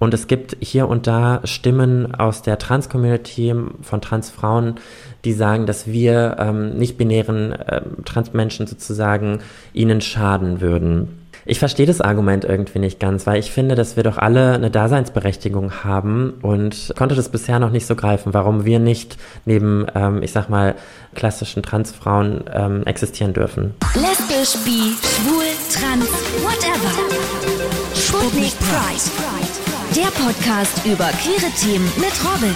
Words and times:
Und 0.00 0.14
es 0.14 0.26
gibt 0.26 0.56
hier 0.60 0.88
und 0.88 1.06
da 1.06 1.42
Stimmen 1.44 2.14
aus 2.14 2.42
der 2.42 2.58
Trans-Community 2.58 3.54
von 3.82 4.00
Transfrauen, 4.00 4.76
die 5.24 5.34
sagen, 5.34 5.66
dass 5.66 5.86
wir 5.86 6.36
ähm, 6.38 6.76
nicht-binären 6.78 7.52
äh, 7.52 7.82
Transmenschen 8.06 8.66
sozusagen 8.66 9.40
ihnen 9.74 10.00
schaden 10.00 10.62
würden. 10.62 11.20
Ich 11.44 11.58
verstehe 11.58 11.86
das 11.86 12.00
Argument 12.00 12.44
irgendwie 12.44 12.78
nicht 12.78 13.00
ganz, 13.00 13.26
weil 13.26 13.38
ich 13.38 13.50
finde, 13.50 13.74
dass 13.74 13.96
wir 13.96 14.02
doch 14.02 14.18
alle 14.18 14.54
eine 14.54 14.70
Daseinsberechtigung 14.70 15.84
haben 15.84 16.34
und 16.42 16.92
konnte 16.96 17.14
das 17.14 17.28
bisher 17.28 17.58
noch 17.58 17.70
nicht 17.70 17.86
so 17.86 17.94
greifen, 17.94 18.32
warum 18.34 18.64
wir 18.64 18.78
nicht 18.78 19.16
neben, 19.44 19.86
ähm, 19.94 20.22
ich 20.22 20.32
sag 20.32 20.48
mal, 20.48 20.76
klassischen 21.14 21.62
Transfrauen 21.62 22.44
ähm, 22.52 22.84
existieren 22.84 23.32
dürfen. 23.32 23.74
Lesbisch, 23.94 24.62
bi, 24.64 24.94
schwul, 25.02 25.44
trans, 25.72 26.08
whatever. 26.42 26.90
Sputnik 27.94 28.52
Pride. 28.58 29.19
Der 30.00 30.10
Podcast 30.12 30.86
über 30.86 31.08
queere 31.08 31.52
Themen 31.60 31.84
mit 31.98 32.12
Robin. 32.24 32.54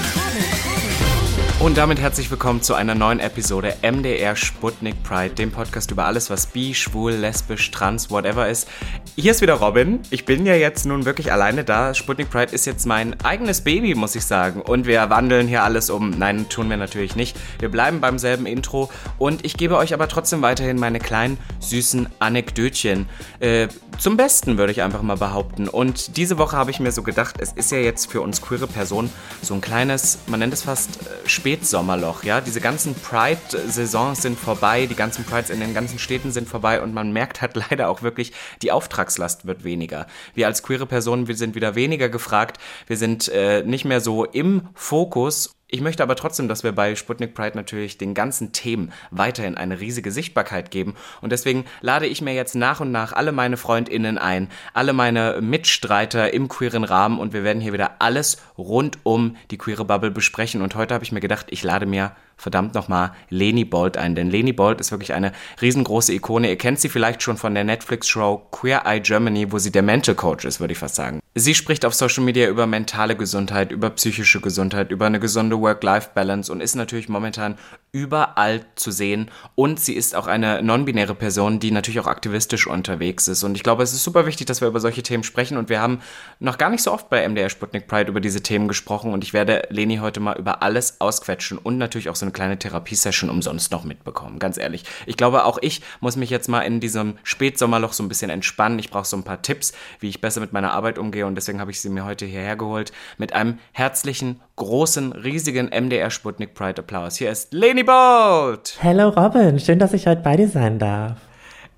Und 1.65 1.79
damit 1.79 1.99
herzlich 1.99 2.31
willkommen 2.31 2.61
zu 2.61 2.75
einer 2.75 2.95
neuen 2.95 3.21
Episode 3.21 3.75
MDR 3.81 4.37
Sputnik 4.37 5.03
Pride, 5.03 5.35
dem 5.35 5.51
Podcast 5.51 5.91
über 5.91 6.05
alles, 6.05 6.29
was 6.29 6.45
bi, 6.45 6.75
schwul, 6.75 7.13
lesbisch, 7.13 7.71
trans, 7.71 8.11
whatever 8.11 8.47
ist. 8.47 8.69
Hier 9.17 9.31
ist 9.31 9.41
wieder 9.41 9.55
Robin. 9.55 10.01
Ich 10.11 10.27
bin 10.27 10.45
ja 10.45 10.55
jetzt 10.55 10.85
nun 10.85 11.07
wirklich 11.07 11.33
alleine 11.33 11.65
da. 11.65 11.95
Sputnik 11.95 12.29
Pride 12.29 12.53
ist 12.53 12.67
jetzt 12.67 12.85
mein 12.85 13.19
eigenes 13.25 13.63
Baby, 13.63 13.95
muss 13.95 14.15
ich 14.15 14.27
sagen. 14.27 14.61
Und 14.61 14.85
wir 14.87 15.09
wandeln 15.09 15.49
hier 15.49 15.63
alles 15.63 15.89
um. 15.89 16.11
Nein, 16.11 16.51
tun 16.51 16.69
wir 16.69 16.77
natürlich 16.77 17.17
nicht. 17.17 17.35
Wir 17.59 17.71
bleiben 17.71 17.99
beim 18.03 18.19
selben 18.19 18.45
Intro. 18.45 18.91
Und 19.17 19.43
ich 19.47 19.57
gebe 19.57 19.79
euch 19.79 19.95
aber 19.95 20.07
trotzdem 20.07 20.43
weiterhin 20.43 20.79
meine 20.79 20.99
kleinen, 20.99 21.39
süßen 21.61 22.11
Anekdötchen. 22.19 23.09
Äh, 23.41 23.69
zum 23.97 24.17
Besten, 24.17 24.59
würde 24.59 24.73
ich 24.73 24.83
einfach 24.83 25.01
mal 25.01 25.17
behaupten. 25.17 25.69
Und 25.69 26.17
diese 26.17 26.37
Woche 26.37 26.57
habe 26.57 26.71
ich 26.71 26.81
mir 26.81 26.93
so 26.93 27.03
gedacht, 27.03 27.37
es 27.39 27.53
ist 27.53 27.71
ja 27.71 27.79
jetzt 27.79 28.11
für 28.11 28.21
uns 28.21 28.43
queere 28.43 28.67
Personen 28.67 29.11
so 29.41 29.55
ein 29.55 29.61
kleines, 29.61 30.19
man 30.27 30.41
nennt 30.41 30.53
es 30.53 30.63
fast 30.63 31.01
äh, 31.03 31.29
Spätsommerloch, 31.55 32.25
ja. 32.25 32.41
Diese 32.41 32.61
ganzen 32.61 32.97
Pride-Saisons 32.97 34.23
sind 34.23 34.37
vorbei, 34.37 34.87
die 34.87 34.97
ganzen 34.97 35.25
Prides 35.25 35.51
in 35.51 35.61
den 35.61 35.73
ganzen 35.73 36.01
Städten 36.01 36.33
sind 36.33 36.49
vorbei 36.49 36.83
und 36.83 36.93
man 36.93 37.13
merkt 37.13 37.43
halt 37.43 37.55
leider 37.71 37.89
auch 37.89 38.03
wirklich, 38.03 38.33
die 38.63 38.73
Auftragslast 38.73 39.47
wird 39.47 39.63
weniger. 39.63 40.09
Wir 40.35 40.49
als 40.49 40.65
queere 40.65 40.87
Personen, 40.87 41.29
wir 41.29 41.37
sind 41.37 41.55
wieder 41.55 41.77
weniger 41.77 42.09
gefragt, 42.09 42.59
wir 42.89 42.97
sind 42.97 43.29
äh, 43.29 43.63
nicht 43.63 43.85
mehr 43.85 44.01
so 44.01 44.25
im 44.25 44.69
Fokus 44.75 45.54
ich 45.75 45.81
möchte 45.81 46.05
aber 46.05 46.15
trotzdem, 46.15 46.47
dass 46.47 46.63
wir 46.63 46.71
bei 46.71 46.95
Sputnik 46.95 47.35
Pride 47.35 47.57
natürlich 47.57 47.99
den 47.99 48.15
ganzen 48.15 48.53
Themen 48.53 48.93
weiterhin 49.11 49.57
eine 49.57 49.81
riesige 49.81 50.13
Sichtbarkeit 50.13 50.71
geben. 50.71 50.95
Und 51.21 51.33
deswegen 51.33 51.65
lade 51.81 52.07
ich 52.07 52.23
mir 52.23 52.33
jetzt 52.33 52.55
nach 52.55 52.79
und 52.79 52.93
nach 52.93 53.13
alle 53.13 53.33
meine 53.33 53.57
FreundInnen 53.57 54.17
ein, 54.17 54.51
alle 54.73 54.93
meine 54.93 55.41
Mitstreiter 55.41 56.33
im 56.33 56.47
queeren 56.47 56.85
Rahmen 56.85 57.19
und 57.19 57.33
wir 57.33 57.43
werden 57.43 57.61
hier 57.61 57.73
wieder 57.73 57.97
alles 57.99 58.41
rund 58.57 58.99
um 59.03 59.37
die 59.51 59.59
queere 59.59 59.85
Bubble 59.85 60.13
besprechen. 60.13 60.63
Und 60.63 60.77
heute 60.77 60.95
habe 60.95 61.03
ich 61.03 61.11
mir 61.11 61.19
gedacht, 61.19 61.47
ich 61.51 61.65
lade 61.65 61.87
mir 61.87 62.13
verdammt 62.37 62.75
nochmal 62.75 63.11
Leni 63.29 63.65
Bolt 63.65 63.97
ein. 63.97 64.15
Denn 64.15 64.31
Leni 64.31 64.53
Bolt 64.53 64.81
ist 64.81 64.93
wirklich 64.93 65.13
eine 65.13 65.33
riesengroße 65.61 66.13
Ikone. 66.13 66.51
Ihr 66.51 66.59
kennt 66.59 66.79
sie 66.79 66.89
vielleicht 66.89 67.21
schon 67.21 67.37
von 67.37 67.53
der 67.53 67.65
Netflix-Show 67.65 68.47
Queer 68.53 68.83
Eye 68.87 69.01
Germany, 69.01 69.51
wo 69.51 69.59
sie 69.59 69.73
der 69.73 69.83
Mental 69.83 70.15
Coach 70.15 70.45
ist, 70.45 70.61
würde 70.61 70.73
ich 70.73 70.79
fast 70.79 70.95
sagen. 70.95 71.24
Sie 71.37 71.57
spricht 71.57 71.85
auf 71.85 71.95
Social 71.95 72.23
Media 72.23 72.49
über 72.49 72.69
mentale 72.69 73.17
Gesundheit, 73.17 73.73
über 73.73 73.91
psychische 73.91 74.41
Gesundheit, 74.41 74.93
über 74.93 75.07
eine 75.07 75.19
gesunde 75.19 75.61
Work-Life-Balance 75.61 76.53
und 76.53 76.61
ist 76.61 76.77
natürlich 76.77 77.09
momentan 77.09 77.59
überall 77.95 78.63
zu 78.75 78.91
sehen. 78.91 79.31
Und 79.55 79.79
sie 79.79 79.95
ist 79.95 80.17
auch 80.17 80.27
eine 80.27 80.63
non-binäre 80.63 81.15
Person, 81.15 81.61
die 81.61 81.71
natürlich 81.71 82.01
auch 82.01 82.09
aktivistisch 82.09 82.67
unterwegs 82.67 83.29
ist. 83.29 83.45
Und 83.45 83.55
ich 83.55 83.63
glaube, 83.63 83.85
es 83.85 83.93
ist 83.93 84.03
super 84.03 84.27
wichtig, 84.27 84.49
dass 84.49 84.61
wir 84.61 84.67
über 84.67 84.81
solche 84.81 85.05
Themen 85.05 85.23
sprechen. 85.23 85.57
Und 85.57 85.69
wir 85.69 85.81
haben 85.81 86.01
noch 86.41 86.59
gar 86.59 86.71
nicht 86.71 86.83
so 86.83 86.93
oft 86.93 87.09
bei 87.09 87.27
MDR 87.27 87.49
Sputnik 87.49 87.87
Pride 87.87 88.11
über 88.11 88.21
diese 88.21 88.43
Themen 88.43 88.67
gesprochen. 88.67 89.13
Und 89.13 89.23
ich 89.23 89.33
werde 89.33 89.69
Leni 89.71 89.99
heute 89.99 90.19
mal 90.19 90.37
über 90.37 90.61
alles 90.61 91.01
ausquetschen 91.01 91.57
und 91.57 91.79
natürlich 91.79 92.09
auch 92.09 92.17
so 92.17 92.27
eine 92.27 92.33
kleine 92.33 92.59
Therapiesession 92.59 93.31
umsonst 93.31 93.71
noch 93.71 93.85
mitbekommen. 93.85 94.41
Ganz 94.41 94.59
ehrlich. 94.59 94.83
Ich 95.07 95.17
glaube, 95.17 95.45
auch 95.45 95.59
ich 95.63 95.81
muss 96.01 96.17
mich 96.17 96.31
jetzt 96.31 96.49
mal 96.49 96.63
in 96.63 96.81
diesem 96.81 97.17
Spätsommerloch 97.23 97.93
so 97.93 98.03
ein 98.03 98.09
bisschen 98.09 98.29
entspannen. 98.29 98.81
Ich 98.81 98.91
brauche 98.91 99.07
so 99.07 99.17
ein 99.17 99.23
paar 99.23 99.41
Tipps, 99.41 99.73
wie 100.01 100.09
ich 100.09 100.21
besser 100.21 100.41
mit 100.41 100.53
meiner 100.53 100.73
Arbeit 100.73 100.99
umgehe. 100.99 101.27
Und 101.27 101.37
deswegen 101.37 101.61
habe 101.61 101.71
ich 101.71 101.81
sie 101.81 101.91
mir 101.91 102.05
heute 102.05 102.27
hierher 102.27 102.57
geholt 102.57 102.91
mit 103.19 103.35
einem 103.35 103.61
herzlichen, 103.71 104.41
großen, 104.57 105.13
riesigen 105.13 105.69
MDR 105.69 106.11
Sputnik 106.11 106.55
Pride 106.55 106.83
Applaus. 106.83 107.17
Hier 107.17 107.31
ist 107.31 107.53
Leni 107.53 107.84
Bolt! 107.85 108.77
Hello 108.81 109.11
Robin, 109.11 109.59
schön, 109.61 109.79
dass 109.79 109.93
ich 109.93 110.07
heute 110.07 110.23
bei 110.23 110.37
dir 110.37 110.49
sein 110.49 110.79
darf. 110.79 111.17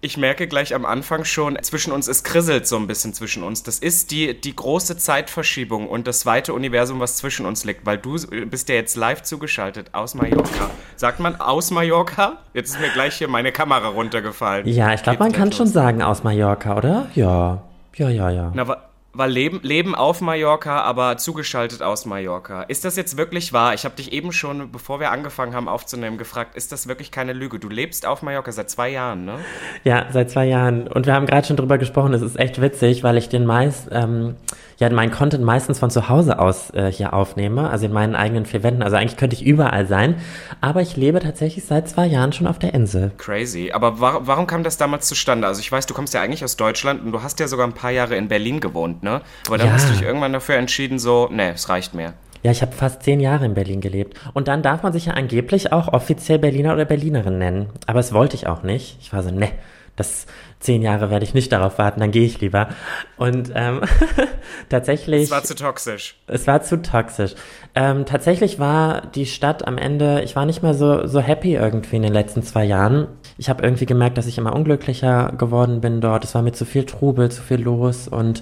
Ich 0.03 0.17
merke 0.17 0.47
gleich 0.47 0.75
am 0.75 0.84
Anfang 0.84 1.25
schon, 1.25 1.59
zwischen 1.62 1.91
uns, 1.93 2.06
es 2.06 2.22
krisselt 2.22 2.69
so 2.69 2.77
ein 2.77 2.87
bisschen 2.87 3.12
zwischen 3.12 3.43
uns. 3.43 3.62
Das 3.62 3.78
ist 3.78 4.11
die, 4.11 4.41
die 4.41 4.55
große 4.55 4.99
Zeitverschiebung 4.99 5.89
und 5.89 6.06
das 6.06 6.27
weite 6.27 6.53
Universum, 6.55 7.00
was 7.00 7.17
zwischen 7.17 7.44
uns 7.44 7.65
liegt, 7.65 7.87
weil 7.87 7.99
du 7.99 8.17
bist 8.47 8.69
ja 8.69 8.77
jetzt 8.77 8.94
live 8.97 9.22
zugeschaltet 9.22 9.94
aus 9.94 10.15
Mallorca. 10.15 10.71
Sagt 10.97 11.19
man 11.19 11.41
aus 11.41 11.71
Mallorca? 11.71 12.38
Jetzt 12.55 12.71
ist 12.71 12.81
mir 12.81 12.91
gleich 12.91 13.17
hier 13.17 13.28
meine 13.28 13.50
Kamera 13.50 13.88
runtergefallen. 13.88 14.69
Ja, 14.69 14.93
ich 14.93 15.03
glaube, 15.03 15.19
man 15.19 15.33
kann 15.33 15.49
los. 15.49 15.56
schon 15.56 15.67
sagen 15.67 16.03
aus 16.03 16.23
Mallorca, 16.23 16.77
oder? 16.77 17.06
Ja. 17.15 17.62
Ja, 17.97 18.11
ja, 18.11 18.31
ja. 18.31 18.53
Na, 18.55 18.77
war 19.16 19.28
Leben, 19.28 19.60
Leben 19.62 19.94
auf 19.94 20.21
Mallorca, 20.21 20.82
aber 20.82 21.16
zugeschaltet 21.16 21.82
aus 21.82 22.06
Mallorca. 22.06 22.62
Ist 22.62 22.84
das 22.84 22.97
jetzt 22.97 23.16
wirklich 23.16 23.53
wahr? 23.53 23.75
Ich 23.75 23.84
habe 23.84 23.97
dich 23.97 24.12
eben 24.12 24.32
schon, 24.32 24.71
bevor 24.71 25.00
wir 25.00 25.10
angefangen 25.10 25.54
haben 25.54 25.69
aufzunehmen, 25.69 26.19
gefragt, 26.19 26.56
ist 26.56 26.72
das 26.72 26.87
wirklich 26.87 27.10
keine 27.10 27.32
Lüge? 27.32 27.59
Du 27.59 27.69
lebst 27.69 28.06
auf 28.06 28.22
Mallorca 28.22 28.53
seit 28.53 28.71
zwei 28.71 28.91
Jahren, 28.91 29.25
ne? 29.25 29.38
Ja, 29.84 30.06
seit 30.10 30.31
zwei 30.31 30.47
Jahren. 30.47 30.88
Und 30.88 31.06
wir 31.06 31.15
haben 31.15 31.26
gerade 31.26 31.47
schon 31.47 31.56
drüber 31.56 31.78
gesprochen, 31.78 32.12
es 32.15 32.22
ist 32.22 32.38
echt 32.38 32.60
witzig, 32.60 33.03
weil 33.03 33.16
ich 33.16 33.28
den 33.28 33.47
meist, 33.47 33.88
ähm, 33.91 34.37
ja, 34.78 34.91
meinen 34.91 35.10
Content 35.10 35.43
meistens 35.43 35.78
von 35.78 35.91
zu 35.91 36.09
Hause 36.09 36.38
aus 36.38 36.71
äh, 36.75 36.93
hier 36.93 37.15
aufnehme, 37.15 37.71
also 37.71 37.87
in 37.87 37.93
meinen 37.93 38.15
eigenen 38.15 38.44
vier 38.44 38.62
Wänden. 38.62 38.82
Also 38.82 38.97
eigentlich 38.97 39.16
könnte 39.16 39.34
ich 39.34 39.44
überall 39.44 39.87
sein, 39.87 40.16
aber 40.60 40.82
ich 40.82 40.97
lebe 40.97 41.21
tatsächlich 41.21 41.65
seit 41.65 41.88
zwei 41.88 42.06
Jahren 42.06 42.32
schon 42.32 42.47
auf 42.47 42.59
der 42.59 42.75
Insel. 42.75 43.12
Crazy. 43.16 43.71
Aber 43.72 44.00
war, 44.00 44.26
warum 44.26 44.47
kam 44.47 44.62
das 44.62 44.76
damals 44.76 45.06
zustande? 45.06 45.47
Also 45.47 45.60
ich 45.60 45.72
weiß, 45.72 45.87
du 45.87 45.94
kommst 45.94 46.12
ja 46.12 46.21
eigentlich 46.21 46.44
aus 46.44 46.56
Deutschland 46.56 47.03
und 47.03 47.12
du 47.12 47.22
hast 47.22 47.41
ja 47.41 47.49
sogar 47.49 47.66
ein 47.66 47.72
paar 47.72 47.91
Jahre 47.91 48.16
in 48.16 48.28
Berlin 48.28 48.60
gewohnt, 48.60 49.03
ne? 49.06 49.22
Aber 49.47 49.56
dann 49.56 49.69
ja. 49.69 49.72
hast 49.72 49.89
du 49.89 49.93
dich 49.93 50.03
irgendwann 50.03 50.33
dafür 50.33 50.56
entschieden, 50.56 50.99
so, 50.99 51.28
ne, 51.31 51.55
es 51.55 51.69
reicht 51.69 51.94
mir. 51.94 52.12
Ja, 52.43 52.50
ich 52.50 52.62
habe 52.62 52.72
fast 52.72 53.03
zehn 53.03 53.21
Jahre 53.21 53.47
in 53.47 53.55
Berlin 53.55 53.81
gelebt. 53.81 54.19
Und 54.34 54.49
dann 54.49 54.62
darf 54.62 54.83
man 54.83 54.93
sich 54.93 55.06
ja 55.06 55.15
angeblich 55.15 55.72
auch 55.72 55.93
offiziell 55.93 56.39
Berliner 56.39 56.75
oder 56.75 56.84
Berlinerin 56.84 57.39
nennen. 57.39 57.71
Aber 57.87 57.99
das 57.99 58.12
wollte 58.12 58.37
ich 58.37 58.47
auch 58.47 58.62
nicht. 58.62 58.99
Ich 59.00 59.12
war 59.12 59.22
so, 59.22 59.31
ne, 59.31 59.50
das 59.97 60.27
zehn 60.61 60.83
Jahre 60.83 61.11
werde 61.11 61.25
ich 61.25 61.34
nicht 61.34 61.50
darauf 61.53 61.78
warten, 61.78 62.00
dann 62.00 62.11
gehe 62.11 62.25
ich 62.25 62.41
lieber. 62.41 62.69
Und 63.17 63.50
ähm, 63.55 63.81
tatsächlich. 64.69 65.25
Es 65.25 65.31
war 65.31 65.43
zu 65.43 65.55
toxisch. 65.55 66.17
Es 66.27 66.47
war 66.47 66.62
zu 66.62 66.83
toxisch. 66.83 67.34
Ähm, 67.75 68.05
tatsächlich 68.05 68.59
war 68.59 69.03
die 69.15 69.27
Stadt 69.27 69.67
am 69.67 69.78
Ende, 69.78 70.23
ich 70.23 70.37
war 70.37 70.47
nicht 70.47 70.62
mehr 70.62 70.75
so, 70.75 71.06
so 71.06 71.21
happy 71.21 71.55
irgendwie 71.55 71.97
in 71.97 72.03
den 72.03 72.12
letzten 72.12 72.43
zwei 72.43 72.65
Jahren. 72.65 73.09
Ich 73.39 73.49
habe 73.49 73.63
irgendwie 73.63 73.87
gemerkt, 73.87 74.17
dass 74.17 74.27
ich 74.27 74.39
immer 74.39 74.55
unglücklicher 74.55 75.33
geworden 75.37 75.81
bin 75.81 76.01
dort. 76.01 76.25
Es 76.25 76.35
war 76.35 76.43
mir 76.43 76.53
zu 76.53 76.65
viel 76.65 76.85
Trubel, 76.85 77.31
zu 77.31 77.43
viel 77.43 77.61
los. 77.61 78.09
Und 78.09 78.41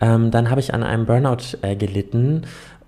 ähm, 0.00 0.30
dann 0.30 0.50
habe 0.50 0.60
ich 0.60 0.74
an 0.74 0.82
einem 0.82 1.06
Burnout 1.06 1.56
äh, 1.62 1.76
gelitten 1.76 2.42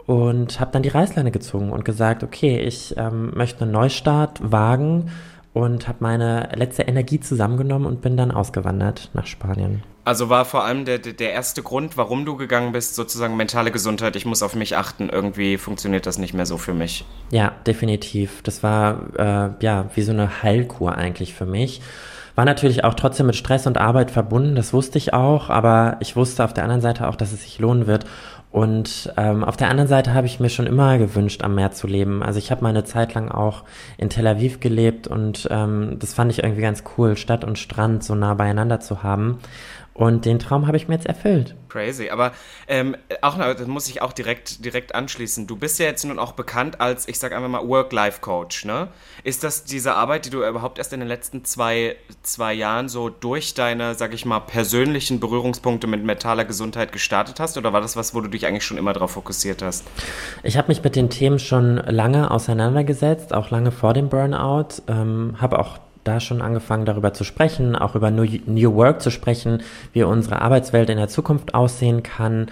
und 0.06 0.60
habe 0.60 0.72
dann 0.72 0.82
die 0.82 0.88
Reißleine 0.88 1.30
gezogen 1.30 1.70
und 1.70 1.84
gesagt, 1.84 2.22
okay, 2.22 2.58
ich 2.58 2.96
ähm, 2.96 3.32
möchte 3.34 3.62
einen 3.62 3.72
Neustart 3.72 4.40
wagen 4.52 5.10
und 5.54 5.88
habe 5.88 5.98
meine 6.00 6.50
letzte 6.54 6.82
Energie 6.82 7.20
zusammengenommen 7.20 7.86
und 7.86 8.02
bin 8.02 8.18
dann 8.18 8.30
ausgewandert 8.30 9.10
nach 9.14 9.26
Spanien. 9.26 9.82
Also 10.04 10.28
war 10.28 10.44
vor 10.44 10.64
allem 10.64 10.84
der, 10.84 10.98
der 10.98 11.32
erste 11.32 11.62
Grund, 11.62 11.96
warum 11.96 12.26
du 12.26 12.36
gegangen 12.36 12.72
bist, 12.72 12.94
sozusagen 12.94 13.36
mentale 13.38 13.70
Gesundheit, 13.70 14.16
ich 14.16 14.26
muss 14.26 14.42
auf 14.42 14.54
mich 14.54 14.76
achten, 14.76 15.08
irgendwie 15.08 15.56
funktioniert 15.56 16.04
das 16.04 16.18
nicht 16.18 16.34
mehr 16.34 16.44
so 16.44 16.58
für 16.58 16.74
mich. 16.74 17.06
Ja, 17.30 17.52
definitiv. 17.66 18.42
Das 18.42 18.62
war 18.62 19.00
äh, 19.16 19.64
ja 19.64 19.86
wie 19.94 20.02
so 20.02 20.12
eine 20.12 20.42
Heilkur 20.42 20.96
eigentlich 20.96 21.32
für 21.32 21.46
mich. 21.46 21.80
War 22.34 22.44
natürlich 22.44 22.82
auch 22.82 22.94
trotzdem 22.94 23.26
mit 23.26 23.36
Stress 23.36 23.66
und 23.66 23.78
Arbeit 23.78 24.10
verbunden, 24.10 24.56
das 24.56 24.72
wusste 24.72 24.98
ich 24.98 25.14
auch, 25.14 25.50
aber 25.50 25.98
ich 26.00 26.16
wusste 26.16 26.44
auf 26.44 26.52
der 26.52 26.64
anderen 26.64 26.82
Seite 26.82 27.06
auch, 27.06 27.14
dass 27.14 27.32
es 27.32 27.42
sich 27.42 27.60
lohnen 27.60 27.86
wird. 27.86 28.06
Und 28.54 29.12
ähm, 29.16 29.42
auf 29.42 29.56
der 29.56 29.68
anderen 29.68 29.88
Seite 29.88 30.14
habe 30.14 30.28
ich 30.28 30.38
mir 30.38 30.48
schon 30.48 30.68
immer 30.68 30.96
gewünscht, 30.96 31.42
am 31.42 31.56
Meer 31.56 31.72
zu 31.72 31.88
leben. 31.88 32.22
Also 32.22 32.38
ich 32.38 32.52
habe 32.52 32.62
mal 32.62 32.68
eine 32.68 32.84
Zeit 32.84 33.12
lang 33.12 33.28
auch 33.28 33.64
in 33.98 34.10
Tel 34.10 34.28
Aviv 34.28 34.60
gelebt 34.60 35.08
und 35.08 35.48
ähm, 35.50 35.96
das 35.98 36.14
fand 36.14 36.30
ich 36.30 36.44
irgendwie 36.44 36.62
ganz 36.62 36.84
cool, 36.96 37.16
Stadt 37.16 37.42
und 37.42 37.58
Strand 37.58 38.04
so 38.04 38.14
nah 38.14 38.34
beieinander 38.34 38.78
zu 38.78 39.02
haben. 39.02 39.40
Und 39.94 40.24
den 40.24 40.40
Traum 40.40 40.66
habe 40.66 40.76
ich 40.76 40.88
mir 40.88 40.96
jetzt 40.96 41.06
erfüllt. 41.06 41.54
Crazy. 41.68 42.10
Aber 42.10 42.32
ähm, 42.66 42.96
auch, 43.22 43.38
das 43.38 43.66
muss 43.68 43.88
ich 43.88 44.02
auch 44.02 44.12
direkt, 44.12 44.64
direkt 44.64 44.92
anschließen. 44.92 45.46
Du 45.46 45.56
bist 45.56 45.78
ja 45.78 45.86
jetzt 45.86 46.04
nun 46.04 46.18
auch 46.18 46.32
bekannt 46.32 46.80
als, 46.80 47.06
ich 47.06 47.18
sag 47.18 47.32
einfach 47.32 47.48
mal, 47.48 47.66
Work-Life-Coach, 47.66 48.64
ne? 48.64 48.88
Ist 49.22 49.44
das 49.44 49.64
diese 49.64 49.94
Arbeit, 49.94 50.26
die 50.26 50.30
du 50.30 50.44
überhaupt 50.44 50.78
erst 50.78 50.92
in 50.92 51.00
den 51.00 51.08
letzten 51.08 51.44
zwei, 51.44 51.94
zwei 52.22 52.54
Jahren 52.54 52.88
so 52.88 53.08
durch 53.08 53.54
deine, 53.54 53.94
sag 53.94 54.14
ich 54.14 54.24
mal, 54.24 54.40
persönlichen 54.40 55.20
Berührungspunkte 55.20 55.86
mit 55.86 56.04
mentaler 56.04 56.44
Gesundheit 56.44 56.90
gestartet 56.90 57.38
hast? 57.38 57.56
Oder 57.56 57.72
war 57.72 57.80
das 57.80 57.96
was, 57.96 58.14
wo 58.16 58.20
du 58.20 58.28
dich 58.28 58.46
eigentlich 58.46 58.64
schon 58.64 58.78
immer 58.78 58.92
darauf 58.92 59.12
fokussiert 59.12 59.62
hast? 59.62 59.84
Ich 60.42 60.56
habe 60.56 60.68
mich 60.68 60.82
mit 60.82 60.96
den 60.96 61.08
Themen 61.08 61.38
schon 61.38 61.76
lange 61.76 62.32
auseinandergesetzt, 62.32 63.32
auch 63.32 63.50
lange 63.50 63.70
vor 63.70 63.94
dem 63.94 64.08
Burnout. 64.08 64.82
Ähm, 64.88 65.36
habe 65.40 65.60
auch 65.60 65.78
da 66.04 66.20
schon 66.20 66.42
angefangen, 66.42 66.84
darüber 66.84 67.12
zu 67.12 67.24
sprechen, 67.24 67.74
auch 67.76 67.94
über 67.94 68.10
New, 68.10 68.26
New 68.46 68.74
Work 68.74 69.02
zu 69.02 69.10
sprechen, 69.10 69.62
wie 69.92 70.02
unsere 70.02 70.42
Arbeitswelt 70.42 70.90
in 70.90 70.98
der 70.98 71.08
Zukunft 71.08 71.54
aussehen 71.54 72.02
kann. 72.02 72.46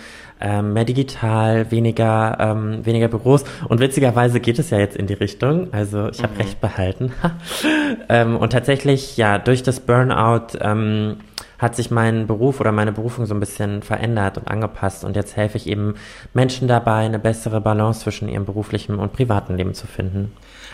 ähm, 0.45 0.73
mehr 0.73 0.85
digital, 0.85 1.71
weniger, 1.71 2.37
ähm, 2.41 2.85
weniger 2.85 3.07
Büros. 3.07 3.45
Und 3.69 3.79
witzigerweise 3.79 4.41
geht 4.41 4.59
es 4.59 4.71
ja 4.71 4.79
jetzt 4.79 4.97
in 4.97 5.07
die 5.07 5.15
Richtung. 5.15 5.69
Also 5.73 6.09
ich 6.09 6.21
habe 6.21 6.35
mhm. 6.35 6.41
recht 6.41 6.61
behalten. 6.61 7.13
ähm, 8.09 8.37
und 8.37 8.51
tatsächlich, 8.51 9.17
ja, 9.17 9.39
durch 9.39 9.63
das 9.63 9.79
Burnout 9.79 10.59
ähm, 10.61 11.19
hat 11.63 11.77
sich 11.77 11.93
mein 11.93 12.27
Beruf 12.27 12.61
oder 12.61 12.73
meine 12.73 12.91
Berufung 12.91 13.25
so 13.25 13.35
ein 13.35 13.41
bisschen 13.41 13.83
verändert 13.83 14.37
und 14.37 14.49
angepasst. 14.49 15.05
Und 15.05 15.15
jetzt 15.15 15.37
helfe 15.37 15.57
ich 15.57 15.69
eben 15.69 15.95
Menschen 16.35 16.67
dabei, 16.67 17.07
eine 17.07 17.21
bessere 17.21 17.61
Balance 17.61 18.01
zwischen 18.01 18.29
ihrem 18.29 18.45
beruflichen 18.45 18.99
und 18.99 19.13
privaten 19.13 19.57
Leben 19.57 19.73
zu 19.73 19.87
finden. 19.87 20.33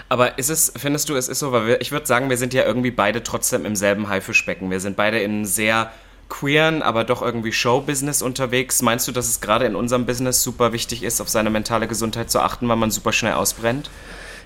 Aber 0.09 0.39
ist 0.39 0.49
es, 0.49 0.73
findest 0.75 1.11
du, 1.11 1.17
es 1.17 1.29
ist 1.29 1.41
so, 1.41 1.53
weil 1.53 1.67
wir, 1.67 1.81
ich 1.83 1.93
würde 1.93 2.07
sagen, 2.07 2.31
wir 2.31 2.39
sind 2.39 2.55
ja 2.55 2.65
irgendwie 2.65 2.91
beide 2.91 3.23
trotzdem 3.23 3.67
im 3.67 3.77
selben 3.77 4.09
Haifischbecken. 4.09 4.71
Wir 4.71 4.81
sind 4.81 4.97
beide 4.97 5.19
in 5.19 5.45
sehr 5.45 5.91
queeren, 6.31 6.83
aber 6.83 7.05
doch 7.05 7.21
irgendwie 7.21 7.53
Showbusiness 7.53 8.23
unterwegs. 8.23 8.81
Meinst 8.81 9.07
du, 9.07 9.13
dass 9.13 9.29
es 9.29 9.43
gerade 9.43 9.67
in 9.67 9.77
unserem 9.77 10.07
Business 10.07 10.43
super 10.43 10.73
wichtig 10.73 11.03
ist, 11.03 11.21
auf 11.21 11.29
seine 11.29 11.51
mentale 11.51 11.87
Gesundheit 11.87 12.31
zu 12.31 12.41
achten, 12.41 12.67
weil 12.67 12.77
man 12.77 12.91
super 12.91 13.13
schnell 13.13 13.35
ausbrennt? 13.35 13.91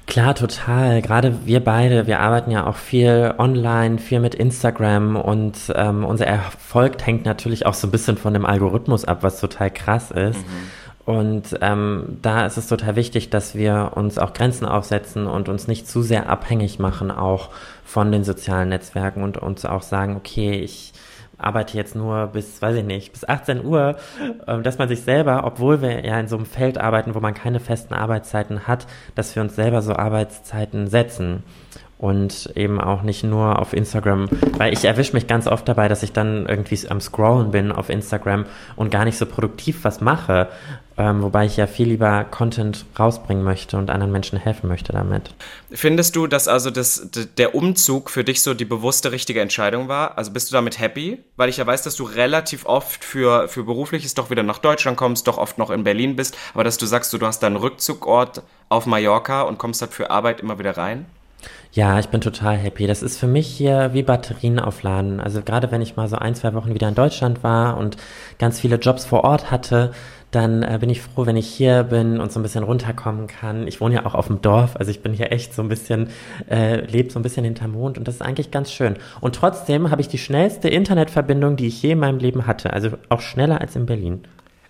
Klar, 0.06 0.34
total. 0.34 1.00
Gerade 1.00 1.46
wir 1.46 1.60
beide, 1.60 2.06
wir 2.06 2.20
arbeiten 2.20 2.50
ja 2.50 2.66
auch 2.66 2.76
viel 2.76 3.34
online, 3.38 3.99
viel 3.99 4.20
mit 4.20 4.34
Instagram 4.34 5.16
und 5.16 5.72
ähm, 5.75 6.04
unser 6.04 6.26
Erfolg 6.26 7.04
hängt 7.06 7.25
natürlich 7.25 7.66
auch 7.66 7.75
so 7.75 7.87
ein 7.87 7.90
bisschen 7.90 8.19
von 8.19 8.34
dem 8.34 8.44
Algorithmus 8.44 9.04
ab, 9.04 9.22
was 9.22 9.40
total 9.40 9.70
krass 9.70 10.10
ist. 10.10 10.38
Mhm. 10.38 10.70
Und 11.04 11.58
ähm, 11.62 12.19
da 12.22 12.46
ist 12.46 12.58
es 12.58 12.69
total 12.69 12.94
wichtig, 12.94 13.31
dass 13.31 13.56
wir 13.56 13.93
uns 13.96 14.19
auch 14.19 14.34
Grenzen 14.34 14.66
aufsetzen 14.66 15.26
und 15.26 15.49
uns 15.49 15.66
nicht 15.66 15.88
zu 15.88 16.02
sehr 16.02 16.28
abhängig 16.28 16.78
machen, 16.78 17.10
auch 17.10 17.50
von 17.84 18.12
den 18.12 18.22
sozialen 18.22 18.69
Netzwerken 18.69 19.22
und 19.22 19.37
uns 19.37 19.64
auch 19.64 19.82
sagen, 19.82 20.16
okay, 20.16 20.52
ich 20.52 20.91
arbeite 21.42 21.76
jetzt 21.76 21.94
nur 21.94 22.28
bis, 22.28 22.60
weiß 22.60 22.76
ich 22.76 22.84
nicht, 22.84 23.12
bis 23.12 23.28
18 23.28 23.64
Uhr, 23.64 23.96
ähm, 24.46 24.62
dass 24.62 24.78
man 24.78 24.88
sich 24.88 25.02
selber, 25.02 25.44
obwohl 25.44 25.82
wir 25.82 26.04
ja 26.04 26.18
in 26.18 26.28
so 26.28 26.36
einem 26.36 26.46
Feld 26.46 26.78
arbeiten, 26.78 27.14
wo 27.14 27.20
man 27.20 27.34
keine 27.34 27.60
festen 27.60 27.94
Arbeitszeiten 27.94 28.66
hat, 28.66 28.86
dass 29.14 29.34
wir 29.34 29.42
uns 29.42 29.54
selber 29.54 29.82
so 29.82 29.94
Arbeitszeiten 29.94 30.88
setzen 30.88 31.42
und 32.02 32.50
eben 32.56 32.81
auch 32.81 33.02
nicht 33.02 33.22
nur 33.22 33.60
auf 33.60 33.72
Instagram, 33.72 34.28
weil 34.58 34.72
ich 34.72 34.84
erwische 34.84 35.12
mich 35.12 35.28
ganz 35.28 35.46
oft 35.46 35.69
dabei, 35.69 35.87
dass 35.87 36.02
ich 36.02 36.12
dann 36.12 36.46
irgendwie 36.46 36.76
am 36.88 37.00
Scrollen 37.00 37.52
bin 37.52 37.70
auf 37.70 37.90
Instagram 37.90 38.44
und 38.75 38.90
gar 38.90 39.04
nicht 39.04 39.16
so 39.16 39.25
produktiv 39.25 39.84
was 39.84 40.00
mache, 40.00 40.49
ähm, 40.99 41.22
wobei 41.22 41.44
ich 41.46 41.56
ja 41.56 41.69
viel 41.69 41.87
lieber 41.87 42.25
Content 42.25 42.87
rausbringen 42.99 43.44
möchte 43.44 43.78
und 43.78 43.88
anderen 43.88 44.10
Menschen 44.10 44.37
helfen 44.37 44.66
möchte 44.66 44.93
damit. 44.93 45.32
Findest 45.70 46.16
du, 46.16 46.26
dass 46.26 46.49
also 46.49 46.70
das, 46.72 47.08
der 47.38 47.54
Umzug 47.54 48.10
für 48.10 48.25
dich 48.25 48.43
so 48.43 48.52
die 48.52 48.64
bewusste 48.64 49.12
richtige 49.12 49.40
Entscheidung 49.40 49.87
war? 49.87 50.19
Also 50.19 50.32
bist 50.32 50.50
du 50.50 50.54
damit 50.54 50.81
happy? 50.81 51.22
Weil 51.37 51.50
ich 51.50 51.58
ja 51.58 51.66
weiß, 51.69 51.82
dass 51.82 51.94
du 51.94 52.02
relativ 52.02 52.66
oft 52.66 53.04
für, 53.04 53.46
für 53.46 53.62
berufliches 53.62 54.14
doch 54.14 54.28
wieder 54.28 54.43
nach 54.43 54.58
Deutschland 54.58 54.96
kommst, 54.96 55.28
doch 55.28 55.38
oft 55.38 55.56
noch 55.56 55.70
in 55.70 55.84
Berlin 55.84 56.16
bist, 56.16 56.37
aber 56.52 56.64
dass 56.64 56.78
du 56.78 56.87
sagst, 56.87 57.12
du 57.12 57.25
hast 57.25 57.44
deinen 57.44 57.54
Rückzugort 57.54 58.43
auf 58.70 58.87
Mallorca 58.87 59.43
und 59.43 59.58
kommst 59.58 59.82
halt 59.82 59.93
für 59.93 60.10
Arbeit 60.10 60.40
immer 60.40 60.58
wieder 60.58 60.76
rein? 60.76 61.06
Ja, 61.74 61.98
ich 61.98 62.08
bin 62.08 62.20
total 62.20 62.58
happy. 62.58 62.86
Das 62.86 63.02
ist 63.02 63.19
für 63.19 63.26
mich 63.26 63.46
hier 63.46 63.94
wie 63.94 64.02
Batterien 64.02 64.60
aufladen. 64.60 65.20
Also 65.20 65.40
gerade 65.40 65.70
wenn 65.70 65.80
ich 65.80 65.96
mal 65.96 66.06
so 66.06 66.16
ein, 66.16 66.34
zwei 66.34 66.52
Wochen 66.52 66.74
wieder 66.74 66.86
in 66.86 66.94
Deutschland 66.94 67.42
war 67.42 67.78
und 67.78 67.96
ganz 68.38 68.60
viele 68.60 68.76
Jobs 68.76 69.06
vor 69.06 69.24
Ort 69.24 69.50
hatte, 69.50 69.92
dann 70.30 70.62
äh, 70.62 70.76
bin 70.78 70.90
ich 70.90 71.00
froh, 71.00 71.24
wenn 71.24 71.36
ich 71.36 71.46
hier 71.46 71.84
bin 71.84 72.20
und 72.20 72.30
so 72.30 72.40
ein 72.40 72.42
bisschen 72.42 72.62
runterkommen 72.62 73.26
kann. 73.26 73.66
Ich 73.66 73.80
wohne 73.80 73.94
ja 73.94 74.06
auch 74.06 74.14
auf 74.14 74.26
dem 74.26 74.42
Dorf, 74.42 74.76
also 74.76 74.90
ich 74.90 75.02
bin 75.02 75.14
hier 75.14 75.32
echt 75.32 75.54
so 75.54 75.62
ein 75.62 75.69
bisschen, 75.69 76.08
äh, 76.50 76.84
lebe 76.86 77.10
so 77.10 77.19
ein 77.19 77.22
bisschen 77.22 77.44
hinterm 77.44 77.72
Mond 77.72 77.96
und 77.96 78.06
das 78.06 78.16
ist 78.16 78.22
eigentlich 78.22 78.50
ganz 78.50 78.70
schön. 78.70 78.96
Und 79.22 79.34
trotzdem 79.34 79.90
habe 79.90 80.02
ich 80.02 80.08
die 80.08 80.18
schnellste 80.18 80.68
Internetverbindung, 80.68 81.56
die 81.56 81.68
ich 81.68 81.82
je 81.82 81.92
in 81.92 81.98
meinem 81.98 82.18
Leben 82.18 82.46
hatte, 82.46 82.72
also 82.72 82.90
auch 83.08 83.20
schneller 83.20 83.60
als 83.60 83.76
in 83.76 83.86
Berlin. 83.86 84.22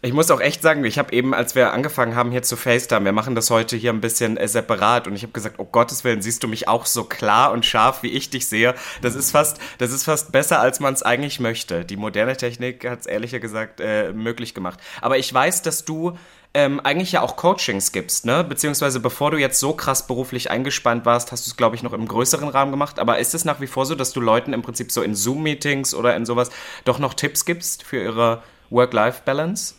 Ich 0.05 0.13
muss 0.13 0.33
auch 0.33 0.41
echt 0.41 0.63
sagen, 0.63 0.85
ich 0.85 0.99
habe 0.99 1.13
eben, 1.13 1.33
als 1.33 1.55
wir 1.55 1.73
angefangen 1.73 2.17
haben 2.17 2.33
hier 2.33 2.43
zu 2.43 2.57
FaceTime, 2.57 3.05
wir 3.05 3.13
machen 3.13 3.37
das 3.37 3.51
heute 3.51 3.77
hier 3.77 3.93
ein 3.93 4.01
bisschen 4.01 4.37
äh, 4.37 4.49
separat 4.49 5.07
und 5.07 5.15
ich 5.15 5.23
habe 5.23 5.33
gesagt, 5.33 5.61
oh 5.61 5.65
Gottes 5.65 6.03
Willen, 6.03 6.21
siehst 6.21 6.43
du 6.43 6.49
mich 6.49 6.67
auch 6.67 6.87
so 6.87 7.05
klar 7.05 7.53
und 7.53 7.65
scharf, 7.65 8.03
wie 8.03 8.09
ich 8.09 8.29
dich 8.29 8.49
sehe. 8.49 8.75
Das 9.01 9.15
ist 9.15 9.31
fast, 9.31 9.59
das 9.79 9.93
ist 9.93 10.03
fast 10.03 10.33
besser, 10.33 10.59
als 10.59 10.81
man 10.81 10.93
es 10.93 11.05
eigentlich 11.05 11.39
möchte. 11.39 11.85
Die 11.85 11.97
moderne 11.97 12.37
Technik 12.37 12.85
hat 12.85 13.03
es 13.03 13.07
ehrlicher 13.07 13.39
gesagt 13.39 13.79
äh, 13.79 14.13
möglich 14.13 14.55
gemacht. 14.55 14.81
Aber 15.01 15.19
ich 15.19 15.33
weiß, 15.33 15.63
dass 15.63 15.85
du 15.85 16.19
ähm, 16.53 16.81
eigentlich 16.81 17.13
ja 17.13 17.23
auch 17.23 17.37
Coachings 17.37 17.93
gibst, 17.93 18.27
ne? 18.27 18.43
Beziehungsweise 18.43 18.99
bevor 18.99 19.31
du 19.31 19.37
jetzt 19.37 19.61
so 19.61 19.73
krass 19.73 20.09
beruflich 20.09 20.51
eingespannt 20.51 21.07
warst, 21.07 21.31
hast 21.31 21.47
du 21.47 21.51
es, 21.51 21.57
glaube 21.57 21.77
ich, 21.77 21.85
noch 21.85 21.93
im 21.93 22.09
größeren 22.09 22.49
Rahmen 22.49 22.73
gemacht. 22.73 22.99
Aber 22.99 23.21
ist 23.21 23.37
es 23.37 23.45
nach 23.45 23.61
wie 23.61 23.69
vor 23.69 23.87
so, 23.87 23.95
dass 23.95 24.13
du 24.13 24.21
Leuten 24.21 24.53
im 24.53 24.63
Prinzip 24.63 24.91
so 24.91 25.01
in 25.01 25.15
Zoom-Meetings 25.15 25.95
oder 25.95 26.17
in 26.17 26.27
sowas 26.27 26.51
doch 26.85 26.99
noch 26.99 27.15
Tipps 27.15 27.45
gibst 27.45 27.85
für 27.85 28.03
ihre 28.03 28.43
Work-Life-Balance? 28.71 29.75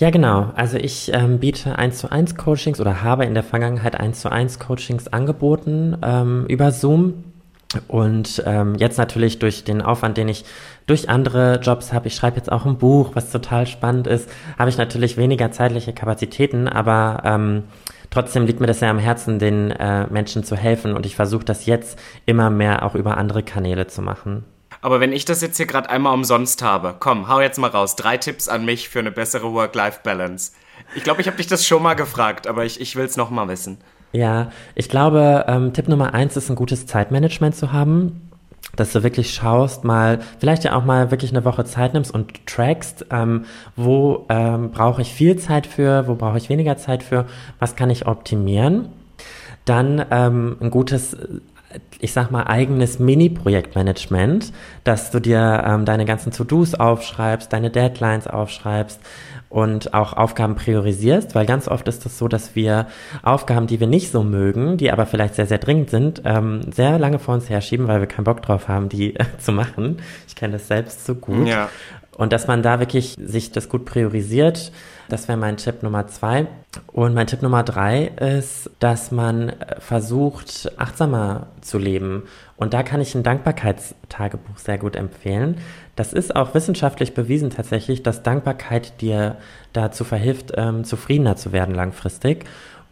Ja, 0.00 0.08
genau. 0.08 0.50
Also 0.56 0.78
ich 0.78 1.12
ähm, 1.12 1.40
biete 1.40 1.78
1 1.78 1.98
zu 1.98 2.10
1 2.10 2.34
Coachings 2.36 2.80
oder 2.80 3.02
habe 3.02 3.26
in 3.26 3.34
der 3.34 3.42
Vergangenheit 3.42 4.00
1 4.00 4.18
zu 4.18 4.32
1 4.32 4.58
Coachings 4.58 5.08
angeboten 5.08 5.94
ähm, 6.02 6.46
über 6.48 6.72
Zoom. 6.72 7.24
Und 7.86 8.42
ähm, 8.46 8.76
jetzt 8.76 8.96
natürlich 8.96 9.40
durch 9.40 9.62
den 9.62 9.82
Aufwand, 9.82 10.16
den 10.16 10.28
ich 10.28 10.46
durch 10.86 11.10
andere 11.10 11.60
Jobs 11.60 11.92
habe, 11.92 12.08
ich 12.08 12.14
schreibe 12.14 12.38
jetzt 12.38 12.50
auch 12.50 12.64
ein 12.64 12.78
Buch, 12.78 13.10
was 13.12 13.30
total 13.30 13.66
spannend 13.66 14.06
ist, 14.06 14.30
habe 14.58 14.70
ich 14.70 14.78
natürlich 14.78 15.18
weniger 15.18 15.52
zeitliche 15.52 15.92
Kapazitäten, 15.92 16.66
aber 16.66 17.20
ähm, 17.24 17.64
trotzdem 18.08 18.46
liegt 18.46 18.58
mir 18.58 18.66
das 18.66 18.80
ja 18.80 18.90
am 18.90 18.98
Herzen, 18.98 19.38
den 19.38 19.70
äh, 19.70 20.06
Menschen 20.06 20.44
zu 20.44 20.56
helfen 20.56 20.94
und 20.94 21.04
ich 21.04 21.14
versuche 21.14 21.44
das 21.44 21.66
jetzt 21.66 21.98
immer 22.24 22.48
mehr 22.48 22.84
auch 22.86 22.94
über 22.94 23.18
andere 23.18 23.42
Kanäle 23.42 23.86
zu 23.86 24.00
machen. 24.00 24.44
Aber 24.82 25.00
wenn 25.00 25.12
ich 25.12 25.24
das 25.24 25.42
jetzt 25.42 25.56
hier 25.56 25.66
gerade 25.66 25.90
einmal 25.90 26.14
umsonst 26.14 26.62
habe, 26.62 26.94
komm, 26.98 27.28
hau 27.28 27.40
jetzt 27.40 27.58
mal 27.58 27.68
raus. 27.68 27.96
Drei 27.96 28.16
Tipps 28.16 28.48
an 28.48 28.64
mich 28.64 28.88
für 28.88 29.00
eine 29.00 29.10
bessere 29.10 29.52
Work-Life-Balance. 29.52 30.52
Ich 30.94 31.04
glaube, 31.04 31.20
ich 31.20 31.26
habe 31.26 31.36
dich 31.36 31.46
das 31.46 31.66
schon 31.66 31.82
mal 31.82 31.94
gefragt, 31.94 32.46
aber 32.46 32.64
ich, 32.64 32.80
ich 32.80 32.96
will 32.96 33.04
es 33.04 33.16
nochmal 33.16 33.48
wissen. 33.48 33.78
Ja, 34.12 34.50
ich 34.74 34.88
glaube, 34.88 35.44
ähm, 35.46 35.72
Tipp 35.72 35.86
Nummer 35.86 36.14
eins 36.14 36.36
ist 36.36 36.50
ein 36.50 36.56
gutes 36.56 36.86
Zeitmanagement 36.86 37.54
zu 37.54 37.72
haben 37.72 38.30
dass 38.76 38.92
du 38.92 39.02
wirklich 39.02 39.34
schaust, 39.34 39.84
mal, 39.84 40.20
vielleicht 40.38 40.64
ja 40.64 40.76
auch 40.76 40.84
mal 40.84 41.10
wirklich 41.10 41.32
eine 41.32 41.44
Woche 41.44 41.64
Zeit 41.64 41.94
nimmst 41.94 42.12
und 42.12 42.46
trackst, 42.46 43.06
ähm, 43.10 43.44
wo 43.76 44.26
ähm, 44.28 44.70
brauche 44.70 45.02
ich 45.02 45.12
viel 45.12 45.36
Zeit 45.36 45.66
für, 45.66 46.06
wo 46.06 46.14
brauche 46.14 46.38
ich 46.38 46.48
weniger 46.48 46.76
Zeit 46.76 47.02
für, 47.02 47.26
was 47.58 47.76
kann 47.76 47.90
ich 47.90 48.06
optimieren. 48.06 48.88
Dann 49.64 50.04
ähm, 50.10 50.56
ein 50.60 50.70
gutes 50.70 51.16
ich 52.00 52.12
sag 52.12 52.30
mal, 52.30 52.44
eigenes 52.44 52.98
Mini-Projektmanagement, 52.98 54.52
dass 54.84 55.10
du 55.10 55.20
dir 55.20 55.62
ähm, 55.66 55.84
deine 55.84 56.04
ganzen 56.04 56.32
To-Dos 56.32 56.74
aufschreibst, 56.74 57.52
deine 57.52 57.70
Deadlines 57.70 58.26
aufschreibst 58.26 59.00
und 59.48 59.94
auch 59.94 60.12
Aufgaben 60.12 60.54
priorisierst, 60.54 61.34
weil 61.34 61.44
ganz 61.44 61.68
oft 61.68 61.86
ist 61.88 61.98
es 61.98 62.04
das 62.04 62.18
so, 62.18 62.28
dass 62.28 62.54
wir 62.54 62.86
Aufgaben, 63.22 63.66
die 63.66 63.80
wir 63.80 63.88
nicht 63.88 64.10
so 64.10 64.22
mögen, 64.22 64.76
die 64.76 64.90
aber 64.90 65.06
vielleicht 65.06 65.34
sehr, 65.34 65.46
sehr 65.46 65.58
dringend 65.58 65.90
sind, 65.90 66.22
ähm, 66.24 66.72
sehr 66.72 66.98
lange 66.98 67.18
vor 67.18 67.34
uns 67.34 67.50
herschieben, 67.50 67.88
weil 67.88 68.00
wir 68.00 68.06
keinen 68.06 68.24
Bock 68.24 68.42
drauf 68.42 68.68
haben, 68.68 68.88
die 68.88 69.16
äh, 69.16 69.24
zu 69.38 69.52
machen. 69.52 69.98
Ich 70.26 70.36
kenne 70.36 70.54
das 70.54 70.68
selbst 70.68 71.04
so 71.04 71.14
gut. 71.16 71.46
Ja. 71.46 71.68
Und 72.16 72.32
dass 72.32 72.46
man 72.46 72.62
da 72.62 72.80
wirklich 72.80 73.16
sich 73.18 73.50
das 73.52 73.68
gut 73.68 73.84
priorisiert, 73.84 74.72
das 75.08 75.26
wäre 75.26 75.38
mein 75.38 75.56
Tipp 75.56 75.82
Nummer 75.82 76.06
zwei. 76.06 76.46
Und 76.86 77.14
mein 77.14 77.26
Tipp 77.26 77.42
Nummer 77.42 77.62
drei 77.62 78.06
ist, 78.06 78.70
dass 78.78 79.10
man 79.10 79.48
äh, 79.48 79.80
versucht, 79.80 80.72
achtsamer 80.76 81.48
zu 81.60 81.78
leben. 81.78 82.24
Und 82.56 82.74
da 82.74 82.82
kann 82.82 83.00
ich 83.00 83.14
ein 83.14 83.22
Dankbarkeitstagebuch 83.22 84.58
sehr 84.58 84.78
gut 84.78 84.96
empfehlen. 84.96 85.58
Das 85.96 86.12
ist 86.12 86.36
auch 86.36 86.54
wissenschaftlich 86.54 87.14
bewiesen 87.14 87.50
tatsächlich, 87.50 88.02
dass 88.02 88.22
Dankbarkeit 88.22 89.00
dir 89.00 89.36
dazu 89.72 90.04
verhilft, 90.04 90.52
ähm, 90.56 90.84
zufriedener 90.84 91.36
zu 91.36 91.52
werden 91.52 91.74
langfristig. 91.74 92.44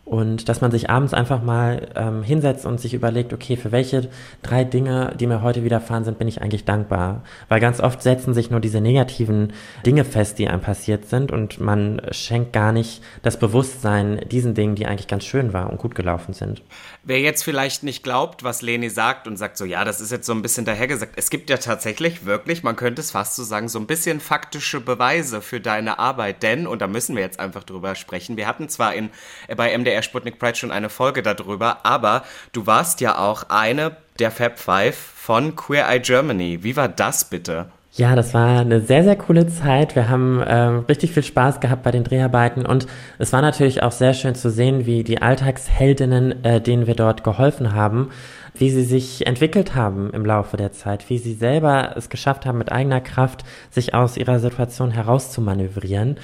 Und 0.09 0.49
dass 0.49 0.63
man 0.63 0.71
sich 0.71 0.89
abends 0.89 1.13
einfach 1.13 1.43
mal 1.43 1.89
ähm, 1.95 2.23
hinsetzt 2.23 2.65
und 2.65 2.81
sich 2.81 2.95
überlegt, 2.95 3.35
okay, 3.35 3.59
für 3.59 3.73
welche 3.73 4.09
drei 4.43 4.65
Dinge, 4.65 5.15
die 5.21 5.27
mir 5.27 5.43
heute 5.43 5.65
widerfahren 5.65 6.03
sind, 6.05 6.19
bin 6.19 6.27
ich 6.27 6.41
eigentlich 6.41 6.65
dankbar. 6.65 7.25
Weil 7.51 7.61
ganz 7.61 7.79
oft 7.79 8.03
setzen 8.03 8.33
sich 8.33 8.51
nur 8.51 8.61
diese 8.61 8.81
negativen 8.81 9.53
Dinge 9.85 10.07
fest, 10.07 10.39
die 10.39 10.49
einem 10.49 10.63
passiert 10.63 11.05
sind 11.11 11.31
und 11.31 11.61
man 11.61 12.01
schenkt 12.11 12.55
gar 12.55 12.73
nicht 12.73 13.03
das 13.23 13.39
Bewusstsein 13.39 14.23
diesen 14.31 14.55
Dingen, 14.55 14.77
die 14.77 14.87
eigentlich 14.87 15.09
ganz 15.09 15.27
schön 15.27 15.53
waren 15.53 15.69
und 15.69 15.79
gut 15.79 15.95
gelaufen 15.95 16.33
sind. 16.33 16.63
Wer 17.05 17.21
jetzt 17.21 17.45
vielleicht 17.45 17.83
nicht 17.83 18.03
glaubt, 18.03 18.43
was 18.45 18.63
Leni 18.63 18.89
sagt 18.89 19.29
und 19.29 19.37
sagt 19.37 19.59
so, 19.59 19.67
ja, 19.67 19.85
das 19.85 20.01
ist 20.01 20.11
jetzt 20.11 20.25
so 20.25 20.33
ein 20.33 20.41
bisschen 20.41 20.65
dahergesagt. 20.65 21.13
Es 21.17 21.29
gibt 21.29 21.51
ja 21.51 21.59
tatsächlich 21.59 22.25
wirklich, 22.25 22.63
man 22.63 22.77
könnte 22.77 23.03
es 23.03 23.11
fast 23.11 23.37
so 23.37 23.45
sagen, 23.45 23.69
so 23.69 23.79
ein 23.79 23.87
bisschen 23.87 24.21
faktische 24.21 24.81
Beweise 24.81 25.43
für 25.43 25.61
deine 25.61 25.99
Arbeit. 25.99 26.43
Denn, 26.43 26.67
und 26.67 26.81
da 26.81 26.87
müssen 26.87 27.15
wir 27.15 27.23
jetzt 27.23 27.39
einfach 27.39 27.65
drüber 27.65 27.95
sprechen, 27.95 28.39
wir 28.39 28.47
hatten 28.47 28.71
zwar 28.71 28.95
in, 28.95 29.11
äh, 29.49 29.55
bei 29.55 29.77
MDR 29.77 29.98
MDR 29.99 30.03
Sputnik 30.03 30.39
Pride 30.39 30.57
schon 30.57 30.71
eine 30.71 30.89
Folge 30.89 31.23
darüber, 31.23 31.79
aber 31.85 32.23
du 32.53 32.67
warst 32.67 33.01
ja 33.01 33.19
auch 33.19 33.45
eine 33.49 33.97
der 34.19 34.31
Fab 34.31 34.59
Five 34.59 34.97
von 34.97 35.57
Queer 35.57 35.89
Eye 35.89 36.01
Germany. 36.01 36.63
Wie 36.63 36.77
war 36.77 36.89
das 36.89 37.25
bitte? 37.25 37.67
Ja, 37.93 38.15
das 38.15 38.33
war 38.33 38.61
eine 38.61 38.81
sehr, 38.81 39.03
sehr 39.03 39.17
coole 39.17 39.49
Zeit. 39.49 39.97
Wir 39.97 40.09
haben 40.09 40.41
äh, 40.41 40.55
richtig 40.89 41.13
viel 41.13 41.25
Spaß 41.25 41.61
gehabt 41.61 41.83
bei 41.83 41.91
den 41.91 42.05
Dreharbeiten 42.05 42.65
und 42.65 42.87
es 43.19 43.33
war 43.33 43.43
natürlich 43.43 43.83
auch 43.83 43.93
sehr 43.93 44.15
schön 44.15 44.35
zu 44.37 44.51
sehen, 44.51 44.87
wie 44.87 45.03
die 45.03 45.21
Alltagsheldinnen, 45.21 46.45
äh, 46.45 46.61
denen 46.61 46.87
wir 46.87 46.95
dort 46.95 47.25
geholfen 47.25 47.73
haben, 47.73 48.11
wie 48.55 48.71
sie 48.71 48.85
sich 48.85 49.27
entwickelt 49.27 49.75
haben 49.75 50.11
im 50.13 50.25
Laufe 50.25 50.57
der 50.57 50.71
Zeit, 50.71 51.11
wie 51.11 51.19
sie 51.19 51.35
selber 51.35 51.95
es 51.97 52.09
geschafft 52.09 52.47
haben, 52.47 52.59
mit 52.59 52.71
eigener 52.71 53.01
Kraft 53.01 53.45
sich 53.71 53.95
aus 53.95 54.17
ihrer 54.17 54.39
Situation 54.39 54.91
herauszumanövrieren 54.93 56.19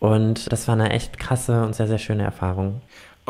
Und 0.00 0.50
das 0.50 0.66
war 0.66 0.74
eine 0.74 0.90
echt 0.90 1.18
krasse 1.18 1.62
und 1.62 1.76
sehr, 1.76 1.86
sehr 1.86 1.98
schöne 1.98 2.24
Erfahrung. 2.24 2.80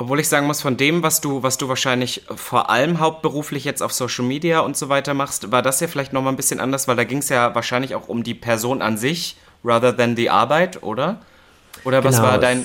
Obwohl 0.00 0.19
ich 0.19 0.30
sagen 0.30 0.47
muss, 0.47 0.62
von 0.62 0.78
dem, 0.78 1.02
was 1.02 1.21
du, 1.21 1.42
was 1.42 1.59
du 1.59 1.69
wahrscheinlich 1.69 2.23
vor 2.35 2.71
allem 2.71 3.00
hauptberuflich 3.00 3.66
jetzt 3.66 3.83
auf 3.83 3.92
Social 3.92 4.25
Media 4.25 4.61
und 4.61 4.75
so 4.75 4.88
weiter 4.88 5.12
machst, 5.12 5.52
war 5.52 5.61
das 5.61 5.78
ja 5.80 5.88
vielleicht 5.88 6.14
nochmal 6.14 6.33
ein 6.33 6.37
bisschen 6.37 6.59
anders, 6.59 6.88
weil 6.88 6.97
da 6.97 7.04
ging 7.04 7.19
es 7.19 7.28
ja 7.28 7.54
wahrscheinlich 7.54 7.95
auch 7.95 8.09
um 8.09 8.23
die 8.23 8.33
Person 8.33 8.80
an 8.80 8.97
sich, 8.97 9.37
rather 9.62 9.95
than 9.95 10.16
die 10.16 10.30
Arbeit, 10.30 10.83
oder? 10.83 11.21
Oder 11.85 12.02
was 12.02 12.16
genau, 12.16 12.28
war 12.28 12.38
dein. 12.38 12.64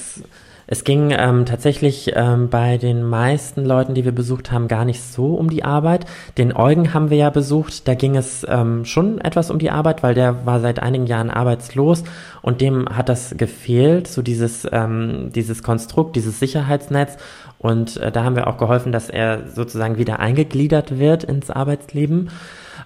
Es, 0.68 0.84
ging 0.84 1.12
ähm, 1.12 1.46
tatsächlich 1.46 2.12
ähm, 2.16 2.50
bei 2.50 2.78
den 2.78 3.04
meisten 3.04 3.66
Leuten, 3.66 3.94
die 3.94 4.06
wir 4.06 4.12
besucht 4.12 4.52
haben, 4.52 4.68
gar 4.68 4.86
nicht 4.86 5.02
so 5.02 5.36
um 5.36 5.50
die 5.50 5.64
Arbeit. 5.64 6.06
Den 6.38 6.56
Eugen 6.56 6.94
haben 6.94 7.10
wir 7.10 7.18
ja 7.18 7.30
besucht, 7.30 7.88
da 7.88 7.94
ging 7.94 8.16
es 8.16 8.46
ähm, 8.50 8.86
schon 8.86 9.20
etwas 9.22 9.52
um 9.52 9.60
die 9.60 9.72
Arbeit, 9.72 10.04
weil 10.04 10.16
der 10.16 10.46
war 10.46 10.60
seit 10.60 10.80
einigen 10.80 11.06
Jahren 11.06 11.30
arbeitslos 11.30 12.04
und 12.42 12.62
dem 12.62 12.90
hat 12.90 13.10
das 13.10 13.36
gefehlt, 13.38 14.08
so 14.08 14.22
dieses, 14.22 14.68
ähm, 14.72 15.32
dieses 15.34 15.64
Konstrukt, 15.64 16.16
dieses 16.16 16.40
Sicherheitsnetz. 16.40 17.18
Und 17.58 17.98
äh, 17.98 18.12
da 18.12 18.24
haben 18.24 18.36
wir 18.36 18.48
auch 18.48 18.58
geholfen, 18.58 18.92
dass 18.92 19.10
er 19.10 19.48
sozusagen 19.48 19.98
wieder 19.98 20.20
eingegliedert 20.20 21.00
wird 21.00 21.24
ins 21.24 21.50
Arbeitsleben. 21.50 22.30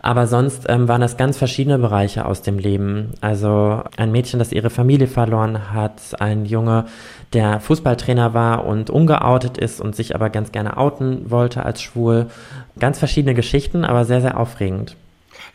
Aber 0.02 0.28
sonst 0.28 0.66
ähm, 0.70 0.88
waren 0.88 1.02
das 1.02 1.18
ganz 1.18 1.38
verschiedene 1.38 1.78
Bereiche 1.78 2.26
aus 2.26 2.42
dem 2.42 2.58
Leben. 2.58 3.12
Also 3.22 3.84
ein 3.98 4.12
Mädchen, 4.12 4.40
das 4.40 4.52
ihre 4.52 4.70
Familie 4.70 5.08
verloren 5.08 5.74
hat, 5.74 6.20
ein 6.20 6.46
Junge, 6.46 6.86
der 7.34 7.60
Fußballtrainer 7.60 8.34
war 8.34 8.66
und 8.66 8.90
ungeoutet 8.90 9.58
ist 9.58 9.82
und 9.82 9.96
sich 9.96 10.16
aber 10.16 10.30
ganz 10.30 10.52
gerne 10.52 10.78
outen 10.78 11.30
wollte 11.30 11.66
als 11.66 11.82
schwul. 11.82 12.28
Ganz 12.80 12.98
verschiedene 13.00 13.34
Geschichten, 13.34 13.84
aber 13.84 14.06
sehr, 14.06 14.22
sehr 14.22 14.40
aufregend. 14.40 14.96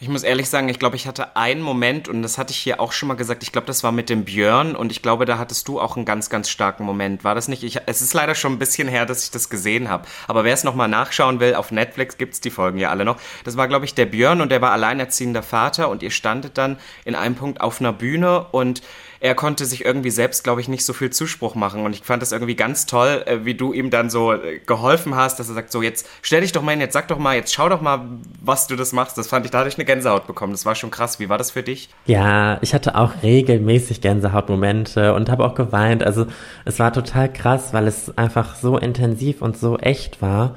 Ich 0.04 0.10
muss 0.10 0.22
ehrlich 0.22 0.50
sagen, 0.50 0.68
ich 0.68 0.78
glaube, 0.78 0.96
ich 0.96 1.06
hatte 1.06 1.34
einen 1.34 1.62
Moment, 1.62 2.08
und 2.08 2.20
das 2.20 2.36
hatte 2.36 2.50
ich 2.50 2.58
hier 2.58 2.78
auch 2.78 2.92
schon 2.92 3.08
mal 3.08 3.14
gesagt, 3.14 3.42
ich 3.42 3.52
glaube, 3.52 3.66
das 3.66 3.82
war 3.84 3.90
mit 3.90 4.10
dem 4.10 4.26
Björn, 4.26 4.76
und 4.76 4.92
ich 4.92 5.00
glaube, 5.00 5.24
da 5.24 5.38
hattest 5.38 5.66
du 5.66 5.80
auch 5.80 5.96
einen 5.96 6.04
ganz, 6.04 6.28
ganz 6.28 6.50
starken 6.50 6.84
Moment. 6.84 7.24
War 7.24 7.34
das 7.34 7.48
nicht? 7.48 7.62
Ich, 7.62 7.80
es 7.86 8.02
ist 8.02 8.12
leider 8.12 8.34
schon 8.34 8.52
ein 8.52 8.58
bisschen 8.58 8.86
her, 8.86 9.06
dass 9.06 9.24
ich 9.24 9.30
das 9.30 9.48
gesehen 9.48 9.88
habe. 9.88 10.06
Aber 10.28 10.44
wer 10.44 10.52
es 10.52 10.62
nochmal 10.62 10.88
nachschauen 10.88 11.40
will, 11.40 11.54
auf 11.54 11.70
Netflix 11.70 12.18
gibt 12.18 12.34
es 12.34 12.42
die 12.42 12.50
Folgen 12.50 12.76
ja 12.76 12.90
alle 12.90 13.06
noch. 13.06 13.16
Das 13.44 13.56
war, 13.56 13.66
glaube 13.66 13.86
ich, 13.86 13.94
der 13.94 14.04
Björn, 14.04 14.42
und 14.42 14.52
der 14.52 14.60
war 14.60 14.72
alleinerziehender 14.72 15.42
Vater, 15.42 15.88
und 15.88 16.02
ihr 16.02 16.10
standet 16.10 16.58
dann 16.58 16.76
in 17.06 17.14
einem 17.14 17.34
Punkt 17.34 17.62
auf 17.62 17.80
einer 17.80 17.94
Bühne, 17.94 18.44
und 18.52 18.82
er 19.24 19.34
konnte 19.34 19.64
sich 19.64 19.86
irgendwie 19.86 20.10
selbst, 20.10 20.44
glaube 20.44 20.60
ich, 20.60 20.68
nicht 20.68 20.84
so 20.84 20.92
viel 20.92 21.08
Zuspruch 21.08 21.54
machen. 21.54 21.86
Und 21.86 21.94
ich 21.94 22.02
fand 22.02 22.20
das 22.20 22.30
irgendwie 22.30 22.56
ganz 22.56 22.84
toll, 22.84 23.22
äh, 23.24 23.46
wie 23.46 23.54
du 23.54 23.72
ihm 23.72 23.88
dann 23.88 24.10
so 24.10 24.34
äh, 24.34 24.58
geholfen 24.58 25.14
hast, 25.14 25.40
dass 25.40 25.48
er 25.48 25.54
sagt, 25.54 25.72
so 25.72 25.80
jetzt 25.80 26.06
stell 26.20 26.42
dich 26.42 26.52
doch 26.52 26.60
mal 26.60 26.72
hin, 26.72 26.82
jetzt 26.82 26.92
sag 26.92 27.08
doch 27.08 27.16
mal, 27.18 27.34
jetzt 27.34 27.54
schau 27.54 27.70
doch 27.70 27.80
mal, 27.80 28.02
was 28.42 28.66
du 28.66 28.76
das 28.76 28.92
machst. 28.92 29.16
Das 29.16 29.28
fand 29.28 29.46
ich, 29.46 29.50
da 29.50 29.60
hatte 29.60 29.70
ich 29.70 29.76
eine 29.76 29.86
Gänsehaut 29.86 30.26
bekommen. 30.26 30.52
Das 30.52 30.66
war 30.66 30.74
schon 30.74 30.90
krass. 30.90 31.20
Wie 31.20 31.30
war 31.30 31.38
das 31.38 31.52
für 31.52 31.62
dich? 31.62 31.88
Ja, 32.04 32.58
ich 32.60 32.74
hatte 32.74 32.96
auch 32.96 33.22
regelmäßig 33.22 34.02
Gänsehautmomente 34.02 35.14
und 35.14 35.30
habe 35.30 35.46
auch 35.46 35.54
geweint. 35.54 36.04
Also 36.04 36.26
es 36.66 36.78
war 36.78 36.92
total 36.92 37.32
krass, 37.32 37.72
weil 37.72 37.86
es 37.86 38.18
einfach 38.18 38.56
so 38.56 38.76
intensiv 38.76 39.40
und 39.40 39.56
so 39.56 39.78
echt 39.78 40.20
war. 40.20 40.54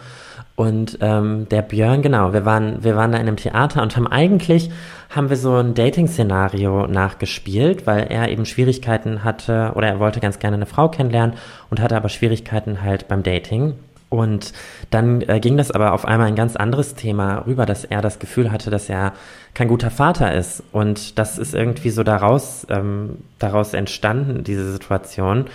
Und 0.57 0.97
ähm, 1.01 1.47
der 1.49 1.61
Björn, 1.61 2.01
genau, 2.01 2.33
wir 2.33 2.43
waren, 2.43 2.83
wir 2.83 2.95
waren 2.95 3.11
da 3.11 3.19
in 3.19 3.27
einem 3.27 3.37
Theater 3.37 3.83
und 3.83 3.95
haben 3.95 4.07
eigentlich, 4.07 4.71
haben 5.11 5.29
wir 5.29 5.37
so 5.37 5.53
ein 5.53 5.75
Dating-Szenario 5.75 6.87
nachgespielt, 6.87 7.85
weil 7.85 8.07
er 8.09 8.29
eben 8.29 8.43
Schwierigkeiten 8.47 9.23
hatte 9.23 9.73
oder 9.75 9.87
er 9.87 9.99
wollte 9.99 10.19
ganz 10.19 10.39
gerne 10.39 10.55
eine 10.55 10.65
Frau 10.65 10.89
kennenlernen 10.89 11.35
und 11.69 11.79
hatte 11.79 11.95
aber 11.95 12.09
Schwierigkeiten 12.09 12.81
halt 12.81 13.07
beim 13.07 13.21
Dating. 13.21 13.75
Und 14.09 14.51
dann 14.89 15.21
äh, 15.21 15.39
ging 15.39 15.57
das 15.57 15.69
aber 15.69 15.93
auf 15.93 16.05
einmal 16.05 16.27
ein 16.27 16.35
ganz 16.35 16.55
anderes 16.55 16.95
Thema 16.95 17.45
rüber, 17.45 17.67
dass 17.67 17.83
er 17.83 18.01
das 18.01 18.17
Gefühl 18.17 18.51
hatte, 18.51 18.71
dass 18.71 18.89
er 18.89 19.13
kein 19.53 19.67
guter 19.67 19.91
Vater 19.91 20.33
ist. 20.33 20.63
Und 20.71 21.19
das 21.19 21.37
ist 21.37 21.53
irgendwie 21.53 21.91
so 21.91 22.01
daraus, 22.01 22.65
ähm, 22.71 23.19
daraus 23.37 23.75
entstanden, 23.75 24.43
diese 24.43 24.71
Situation 24.71 25.45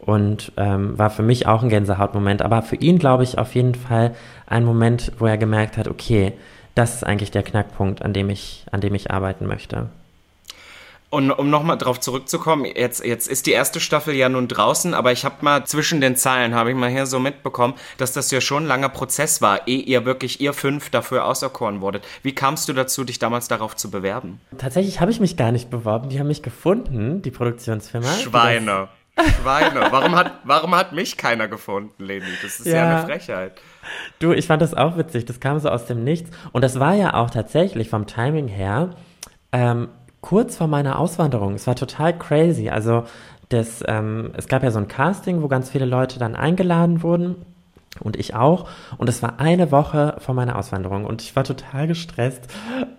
und 0.00 0.52
ähm, 0.56 0.98
war 0.98 1.10
für 1.10 1.22
mich 1.22 1.46
auch 1.46 1.62
ein 1.62 1.68
Gänsehautmoment, 1.68 2.42
aber 2.42 2.62
für 2.62 2.76
ihn 2.76 2.98
glaube 2.98 3.22
ich 3.22 3.38
auf 3.38 3.54
jeden 3.54 3.74
Fall 3.74 4.14
ein 4.46 4.64
Moment, 4.64 5.12
wo 5.18 5.26
er 5.26 5.38
gemerkt 5.38 5.76
hat, 5.76 5.88
okay, 5.88 6.32
das 6.74 6.94
ist 6.94 7.04
eigentlich 7.04 7.30
der 7.30 7.42
Knackpunkt, 7.42 8.02
an 8.02 8.12
dem 8.12 8.30
ich, 8.30 8.64
an 8.70 8.80
dem 8.80 8.94
ich 8.94 9.10
arbeiten 9.10 9.46
möchte. 9.46 9.88
Und 11.10 11.32
um 11.32 11.50
nochmal 11.50 11.76
drauf 11.76 11.98
zurückzukommen, 11.98 12.64
jetzt, 12.64 13.04
jetzt 13.04 13.26
ist 13.26 13.46
die 13.46 13.50
erste 13.50 13.80
Staffel 13.80 14.14
ja 14.14 14.28
nun 14.28 14.46
draußen, 14.46 14.94
aber 14.94 15.10
ich 15.10 15.24
habe 15.24 15.34
mal 15.40 15.64
zwischen 15.66 16.00
den 16.00 16.14
Zeilen, 16.14 16.54
habe 16.54 16.70
ich 16.70 16.76
mal 16.76 16.88
hier 16.88 17.04
so 17.04 17.18
mitbekommen, 17.18 17.74
dass 17.98 18.12
das 18.12 18.30
ja 18.30 18.40
schon 18.40 18.62
ein 18.62 18.68
langer 18.68 18.90
Prozess 18.90 19.42
war, 19.42 19.66
ehe 19.66 19.82
ihr 19.82 20.04
wirklich, 20.04 20.40
ihr 20.40 20.52
fünf 20.52 20.88
dafür 20.90 21.24
auserkoren 21.24 21.80
wurdet. 21.80 22.04
Wie 22.22 22.32
kamst 22.32 22.68
du 22.68 22.72
dazu, 22.74 23.02
dich 23.02 23.18
damals 23.18 23.48
darauf 23.48 23.74
zu 23.74 23.90
bewerben? 23.90 24.40
Tatsächlich 24.56 25.00
habe 25.00 25.10
ich 25.10 25.18
mich 25.18 25.36
gar 25.36 25.50
nicht 25.50 25.68
beworben, 25.68 26.10
die 26.10 26.20
haben 26.20 26.28
mich 26.28 26.44
gefunden, 26.44 27.22
die 27.22 27.32
Produktionsfirma. 27.32 28.12
Schweine. 28.12 28.88
Schweine. 29.40 29.88
Warum 29.90 30.14
hat, 30.14 30.32
warum 30.44 30.74
hat 30.74 30.92
mich 30.92 31.16
keiner 31.16 31.48
gefunden, 31.48 32.02
Leni? 32.02 32.26
Das 32.42 32.60
ist 32.60 32.66
ja. 32.66 32.74
ja 32.74 32.96
eine 32.96 33.06
Frechheit. 33.06 33.60
Du, 34.18 34.32
ich 34.32 34.46
fand 34.46 34.62
das 34.62 34.74
auch 34.74 34.96
witzig. 34.96 35.24
Das 35.24 35.40
kam 35.40 35.58
so 35.58 35.68
aus 35.68 35.86
dem 35.86 36.04
Nichts. 36.04 36.30
Und 36.52 36.62
das 36.62 36.78
war 36.80 36.94
ja 36.94 37.14
auch 37.14 37.30
tatsächlich 37.30 37.88
vom 37.88 38.06
Timing 38.06 38.48
her 38.48 38.90
ähm, 39.52 39.88
kurz 40.20 40.56
vor 40.56 40.66
meiner 40.66 40.98
Auswanderung. 40.98 41.54
Es 41.54 41.66
war 41.66 41.76
total 41.76 42.16
crazy. 42.18 42.68
Also 42.68 43.04
das, 43.48 43.82
ähm, 43.88 44.32
es 44.36 44.46
gab 44.48 44.62
ja 44.62 44.70
so 44.70 44.78
ein 44.78 44.88
Casting, 44.88 45.42
wo 45.42 45.48
ganz 45.48 45.70
viele 45.70 45.84
Leute 45.84 46.18
dann 46.18 46.36
eingeladen 46.36 47.02
wurden. 47.02 47.36
Und 48.00 48.16
ich 48.16 48.34
auch. 48.34 48.68
Und 48.98 49.08
es 49.08 49.22
war 49.22 49.40
eine 49.40 49.70
Woche 49.70 50.16
vor 50.18 50.34
meiner 50.34 50.56
Auswanderung. 50.56 51.04
Und 51.04 51.22
ich 51.22 51.36
war 51.36 51.44
total 51.44 51.86
gestresst. 51.86 52.48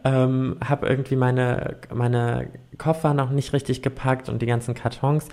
Ähm, 0.04 0.58
habe 0.64 0.88
irgendwie 0.88 1.16
meine, 1.16 1.78
meine 1.94 2.48
Koffer 2.78 3.14
noch 3.14 3.30
nicht 3.32 3.54
richtig 3.54 3.82
gepackt 3.82 4.30
und 4.30 4.42
die 4.42 4.46
ganzen 4.46 4.74
Kartons. 4.74 5.28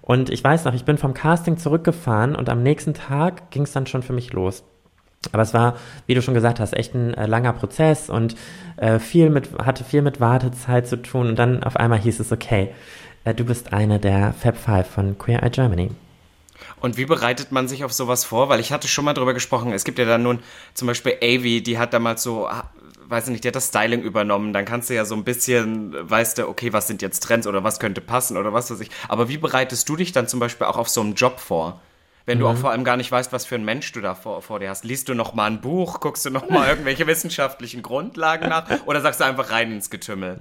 Und 0.00 0.30
ich 0.30 0.44
weiß 0.44 0.64
noch, 0.66 0.74
ich 0.74 0.84
bin 0.84 0.98
vom 0.98 1.14
Casting 1.14 1.56
zurückgefahren 1.56 2.36
und 2.36 2.50
am 2.50 2.62
nächsten 2.62 2.92
Tag 2.92 3.50
ging 3.50 3.62
es 3.62 3.72
dann 3.72 3.86
schon 3.86 4.02
für 4.02 4.12
mich 4.12 4.32
los. 4.32 4.64
Aber 5.32 5.42
es 5.42 5.54
war, 5.54 5.76
wie 6.06 6.14
du 6.14 6.22
schon 6.22 6.34
gesagt 6.34 6.60
hast, 6.60 6.74
echt 6.74 6.94
ein 6.94 7.14
äh, 7.14 7.26
langer 7.26 7.54
Prozess 7.54 8.10
und 8.10 8.36
äh, 8.76 8.98
viel 8.98 9.30
mit, 9.30 9.50
hatte 9.58 9.84
viel 9.84 10.02
mit 10.02 10.20
Wartezeit 10.20 10.86
zu 10.86 11.00
tun. 11.00 11.28
Und 11.28 11.38
dann 11.38 11.62
auf 11.62 11.76
einmal 11.76 11.98
hieß 11.98 12.20
es, 12.20 12.32
okay, 12.32 12.74
äh, 13.24 13.34
du 13.34 13.44
bist 13.44 13.72
eine 13.72 13.98
der 13.98 14.32
Fab 14.32 14.56
Five 14.56 14.86
von 14.86 15.18
Queer 15.18 15.42
Eye 15.42 15.50
Germany. 15.50 15.90
Und 16.80 16.96
wie 16.96 17.06
bereitet 17.06 17.52
man 17.52 17.68
sich 17.68 17.84
auf 17.84 17.92
sowas 17.92 18.24
vor? 18.24 18.48
Weil 18.48 18.60
ich 18.60 18.72
hatte 18.72 18.88
schon 18.88 19.04
mal 19.04 19.14
drüber 19.14 19.34
gesprochen. 19.34 19.72
Es 19.72 19.84
gibt 19.84 19.98
ja 19.98 20.04
dann 20.04 20.22
nun 20.22 20.40
zum 20.74 20.86
Beispiel 20.86 21.16
Avi, 21.22 21.62
die 21.62 21.78
hat 21.78 21.92
damals 21.92 22.22
so 22.22 22.48
weiß 23.08 23.24
ich 23.24 23.30
nicht, 23.30 23.44
der 23.44 23.50
hat 23.50 23.56
das 23.56 23.68
Styling 23.68 24.02
übernommen, 24.02 24.52
dann 24.52 24.64
kannst 24.64 24.90
du 24.90 24.94
ja 24.94 25.04
so 25.04 25.14
ein 25.14 25.24
bisschen, 25.24 25.94
weißt 26.08 26.38
du, 26.38 26.48
okay, 26.48 26.72
was 26.72 26.86
sind 26.86 27.02
jetzt 27.02 27.20
Trends 27.20 27.46
oder 27.46 27.64
was 27.64 27.78
könnte 27.78 28.00
passen 28.00 28.36
oder 28.36 28.52
was 28.52 28.70
weiß 28.70 28.80
ich. 28.80 28.90
Aber 29.08 29.28
wie 29.28 29.38
bereitest 29.38 29.88
du 29.88 29.96
dich 29.96 30.12
dann 30.12 30.28
zum 30.28 30.40
Beispiel 30.40 30.66
auch 30.66 30.76
auf 30.76 30.88
so 30.88 31.00
einen 31.00 31.14
Job 31.14 31.40
vor? 31.40 31.80
Wenn 32.26 32.38
du 32.38 32.48
auch 32.48 32.54
mhm. 32.54 32.58
vor 32.58 32.70
allem 32.70 32.84
gar 32.84 32.96
nicht 32.96 33.12
weißt, 33.12 33.32
was 33.34 33.44
für 33.44 33.56
ein 33.56 33.66
Mensch 33.66 33.92
du 33.92 34.00
da 34.00 34.14
vor, 34.14 34.40
vor 34.40 34.58
dir 34.58 34.70
hast. 34.70 34.84
Liest 34.84 35.10
du 35.10 35.14
noch 35.14 35.34
mal 35.34 35.44
ein 35.44 35.60
Buch, 35.60 36.00
guckst 36.00 36.24
du 36.24 36.30
noch 36.30 36.48
mal 36.48 36.68
irgendwelche 36.70 37.06
wissenschaftlichen 37.06 37.82
Grundlagen 37.82 38.48
nach 38.48 38.64
oder 38.86 39.02
sagst 39.02 39.20
du 39.20 39.24
einfach 39.24 39.50
rein 39.50 39.72
ins 39.72 39.90
Getümmel? 39.90 40.38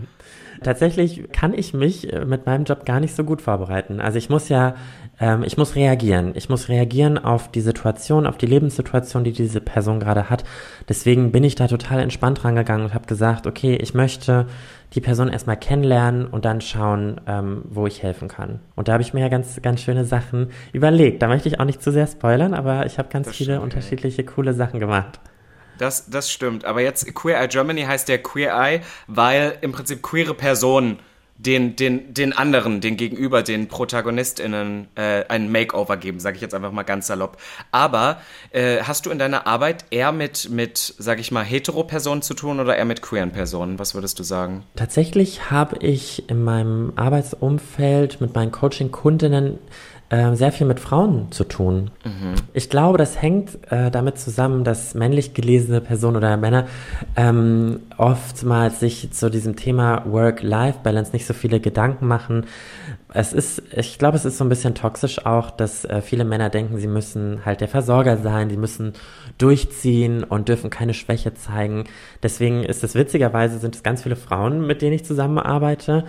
Tatsächlich 0.61 1.31
kann 1.31 1.53
ich 1.53 1.73
mich 1.73 2.11
äh, 2.11 2.25
mit 2.25 2.45
meinem 2.45 2.65
Job 2.65 2.85
gar 2.85 2.99
nicht 2.99 3.15
so 3.15 3.23
gut 3.23 3.41
vorbereiten. 3.41 3.99
Also 3.99 4.17
ich 4.17 4.29
muss 4.29 4.49
ja 4.49 4.75
ähm, 5.19 5.43
ich 5.43 5.57
muss 5.57 5.75
reagieren. 5.75 6.33
Ich 6.35 6.49
muss 6.49 6.69
reagieren 6.69 7.17
auf 7.17 7.49
die 7.49 7.61
Situation, 7.61 8.25
auf 8.25 8.37
die 8.37 8.45
Lebenssituation, 8.45 9.23
die 9.23 9.31
diese 9.31 9.61
Person 9.61 9.99
gerade 9.99 10.29
hat. 10.29 10.43
Deswegen 10.89 11.31
bin 11.31 11.43
ich 11.43 11.55
da 11.55 11.67
total 11.67 11.99
entspannt 11.99 12.43
rangegangen 12.43 12.85
und 12.85 12.93
habe 12.93 13.07
gesagt, 13.07 13.47
okay, 13.47 13.75
ich 13.75 13.93
möchte 13.93 14.47
die 14.93 15.01
Person 15.01 15.29
erstmal 15.29 15.57
kennenlernen 15.57 16.27
und 16.27 16.45
dann 16.45 16.61
schauen, 16.61 17.21
ähm, 17.25 17.63
wo 17.65 17.87
ich 17.87 18.03
helfen 18.03 18.27
kann. 18.27 18.59
Und 18.75 18.87
da 18.87 18.93
habe 18.93 19.03
ich 19.03 19.13
mir 19.13 19.21
ja 19.21 19.29
ganz, 19.29 19.59
ganz 19.61 19.81
schöne 19.81 20.05
Sachen 20.05 20.49
überlegt. 20.71 21.21
Da 21.21 21.27
möchte 21.27 21.47
ich 21.47 21.59
auch 21.59 21.65
nicht 21.65 21.81
zu 21.81 21.91
sehr 21.91 22.07
spoilern, 22.07 22.53
aber 22.53 22.85
ich 22.85 22.99
habe 22.99 23.09
ganz 23.09 23.27
das 23.27 23.35
viele 23.35 23.53
stimmt, 23.53 23.63
unterschiedliche 23.63 24.23
coole 24.23 24.53
Sachen 24.53 24.79
gemacht. 24.79 25.19
Das, 25.77 26.09
das 26.09 26.31
stimmt. 26.31 26.65
Aber 26.65 26.81
jetzt 26.81 27.13
Queer 27.13 27.39
Eye 27.39 27.47
Germany 27.47 27.81
heißt 27.81 28.09
ja 28.09 28.17
Queer 28.17 28.53
Eye, 28.55 28.81
weil 29.07 29.57
im 29.61 29.71
Prinzip 29.71 30.01
queere 30.01 30.33
Personen 30.33 30.99
den, 31.37 31.75
den, 31.75 32.13
den 32.13 32.31
anderen, 32.31 32.79
den 32.79 32.95
Gegenüber, 32.95 33.43
den 33.43 33.67
ProtagonistInnen 33.67 34.87
äh, 34.95 35.25
ein 35.27 35.51
Makeover 35.51 35.97
geben, 35.97 36.19
sage 36.19 36.35
ich 36.35 36.41
jetzt 36.41 36.53
einfach 36.53 36.71
mal 36.71 36.83
ganz 36.83 37.07
salopp. 37.07 37.37
Aber 37.71 38.21
äh, 38.51 38.81
hast 38.83 39.05
du 39.05 39.09
in 39.09 39.19
deiner 39.19 39.45
Arbeit 39.47 39.85
eher 39.89 40.11
mit, 40.11 40.49
mit 40.49 40.77
sage 40.97 41.21
ich 41.21 41.31
mal, 41.31 41.43
hetero-Personen 41.43 42.21
zu 42.21 42.33
tun 42.33 42.59
oder 42.59 42.77
eher 42.77 42.85
mit 42.85 43.01
queeren 43.01 43.31
Personen? 43.31 43.79
Was 43.79 43.95
würdest 43.95 44.19
du 44.19 44.23
sagen? 44.23 44.63
Tatsächlich 44.75 45.51
habe 45.51 45.77
ich 45.79 46.29
in 46.29 46.43
meinem 46.43 46.93
Arbeitsumfeld 46.95 48.21
mit 48.21 48.35
meinen 48.35 48.51
Coaching-Kundinnen 48.51 49.59
äh, 50.13 50.35
sehr 50.35 50.51
viel 50.51 50.67
mit 50.67 50.79
Frauen 50.79 51.31
zu 51.31 51.43
tun. 51.43 51.89
Mhm. 52.05 52.35
Ich 52.53 52.69
glaube, 52.69 52.99
das 52.99 53.19
hängt 53.19 53.71
äh, 53.71 53.89
damit 53.89 54.19
zusammen, 54.19 54.63
dass 54.63 54.93
männlich 54.93 55.33
gelesene 55.33 55.81
Personen 55.81 56.17
oder 56.17 56.37
Männer 56.37 56.67
ähm, 57.15 57.79
oftmals 57.97 58.79
sich 58.79 59.11
zu 59.11 59.31
diesem 59.31 59.55
Thema 59.55 60.03
Work-Life-Balance 60.05 61.13
nicht 61.13 61.25
so 61.25 61.33
viele 61.33 61.59
Gedanken 61.59 62.05
machen. 62.05 62.45
Es 63.11 63.33
ist, 63.33 63.63
ich 63.75 63.97
glaube, 63.97 64.15
es 64.15 64.23
ist 64.23 64.37
so 64.37 64.45
ein 64.45 64.49
bisschen 64.49 64.75
toxisch 64.75 65.25
auch, 65.25 65.49
dass 65.49 65.83
äh, 65.85 66.03
viele 66.03 66.25
Männer 66.25 66.51
denken, 66.51 66.77
sie 66.77 66.87
müssen 66.87 67.43
halt 67.43 67.61
der 67.61 67.67
Versorger 67.67 68.17
sein, 68.17 68.51
sie 68.51 68.57
müssen 68.57 68.93
durchziehen 69.39 70.23
und 70.23 70.47
dürfen 70.47 70.69
keine 70.69 70.93
Schwäche 70.93 71.33
zeigen. 71.33 71.85
Deswegen 72.21 72.63
ist 72.63 72.83
es 72.83 72.93
witzigerweise, 72.93 73.57
sind 73.57 73.73
es 73.73 73.81
ganz 73.81 74.03
viele 74.03 74.15
Frauen, 74.15 74.67
mit 74.67 74.83
denen 74.83 74.93
ich 74.93 75.05
zusammenarbeite. 75.05 76.03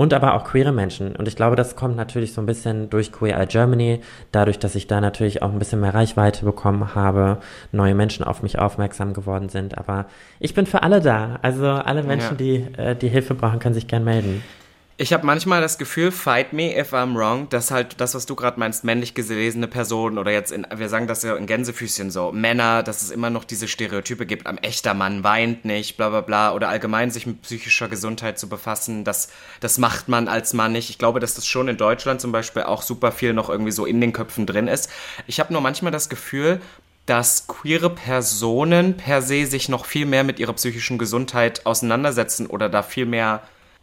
Und 0.00 0.14
aber 0.14 0.32
auch 0.32 0.44
queere 0.44 0.72
Menschen. 0.72 1.14
Und 1.14 1.28
ich 1.28 1.36
glaube, 1.36 1.56
das 1.56 1.76
kommt 1.76 1.94
natürlich 1.94 2.32
so 2.32 2.40
ein 2.40 2.46
bisschen 2.46 2.88
durch 2.88 3.12
Queer 3.12 3.38
Eye 3.38 3.46
Germany, 3.46 4.00
dadurch, 4.32 4.58
dass 4.58 4.74
ich 4.74 4.86
da 4.86 4.98
natürlich 4.98 5.42
auch 5.42 5.52
ein 5.52 5.58
bisschen 5.58 5.82
mehr 5.82 5.92
Reichweite 5.92 6.46
bekommen 6.46 6.94
habe, 6.94 7.36
neue 7.70 7.94
Menschen 7.94 8.24
auf 8.24 8.42
mich 8.42 8.58
aufmerksam 8.58 9.12
geworden 9.12 9.50
sind. 9.50 9.76
Aber 9.76 10.06
ich 10.38 10.54
bin 10.54 10.64
für 10.64 10.82
alle 10.84 11.02
da. 11.02 11.38
Also 11.42 11.66
alle 11.66 12.02
Menschen, 12.02 12.30
ja. 12.30 12.36
die 12.36 12.54
äh, 12.78 12.96
die 12.96 13.08
Hilfe 13.08 13.34
brauchen, 13.34 13.58
können 13.58 13.74
sich 13.74 13.88
gern 13.88 14.04
melden. 14.04 14.42
Ich 15.02 15.14
habe 15.14 15.24
manchmal 15.24 15.62
das 15.62 15.78
Gefühl, 15.78 16.12
fight 16.12 16.52
me 16.52 16.78
if 16.78 16.92
I'm 16.92 17.16
wrong, 17.16 17.48
dass 17.48 17.70
halt 17.70 18.02
das, 18.02 18.14
was 18.14 18.26
du 18.26 18.36
gerade 18.36 18.60
meinst, 18.60 18.84
männlich 18.84 19.14
gelesene 19.14 19.66
Personen 19.66 20.18
oder 20.18 20.30
jetzt 20.30 20.52
in, 20.52 20.66
wir 20.74 20.90
sagen 20.90 21.06
das 21.06 21.22
ja 21.22 21.36
in 21.36 21.46
Gänsefüßchen 21.46 22.10
so, 22.10 22.32
Männer, 22.32 22.82
dass 22.82 23.00
es 23.00 23.10
immer 23.10 23.30
noch 23.30 23.44
diese 23.44 23.66
Stereotype 23.66 24.26
gibt, 24.26 24.46
ein 24.46 24.58
echter 24.58 24.92
Mann 24.92 25.24
weint 25.24 25.64
nicht, 25.64 25.96
bla 25.96 26.10
bla 26.10 26.20
bla, 26.20 26.52
oder 26.52 26.68
allgemein 26.68 27.10
sich 27.10 27.26
mit 27.26 27.40
psychischer 27.40 27.88
Gesundheit 27.88 28.38
zu 28.38 28.50
befassen, 28.50 29.04
das, 29.04 29.30
das 29.60 29.78
macht 29.78 30.08
man 30.08 30.28
als 30.28 30.52
Mann 30.52 30.72
nicht. 30.72 30.90
Ich 30.90 30.98
glaube, 30.98 31.18
dass 31.18 31.32
das 31.32 31.46
schon 31.46 31.68
in 31.68 31.78
Deutschland 31.78 32.20
zum 32.20 32.30
Beispiel 32.30 32.64
auch 32.64 32.82
super 32.82 33.10
viel 33.10 33.32
noch 33.32 33.48
irgendwie 33.48 33.72
so 33.72 33.86
in 33.86 34.02
den 34.02 34.12
Köpfen 34.12 34.44
drin 34.44 34.68
ist. 34.68 34.90
Ich 35.26 35.40
habe 35.40 35.50
nur 35.54 35.62
manchmal 35.62 35.92
das 35.92 36.10
Gefühl, 36.10 36.60
dass 37.06 37.46
queere 37.46 37.88
Personen 37.88 38.98
per 38.98 39.22
se 39.22 39.46
sich 39.46 39.70
noch 39.70 39.86
viel 39.86 40.04
mehr 40.04 40.24
mit 40.24 40.38
ihrer 40.38 40.52
psychischen 40.52 40.98
Gesundheit 40.98 41.64
auseinandersetzen 41.64 42.48
oder 42.48 42.68
da 42.68 42.82
viel 42.82 43.06
mehr 43.06 43.40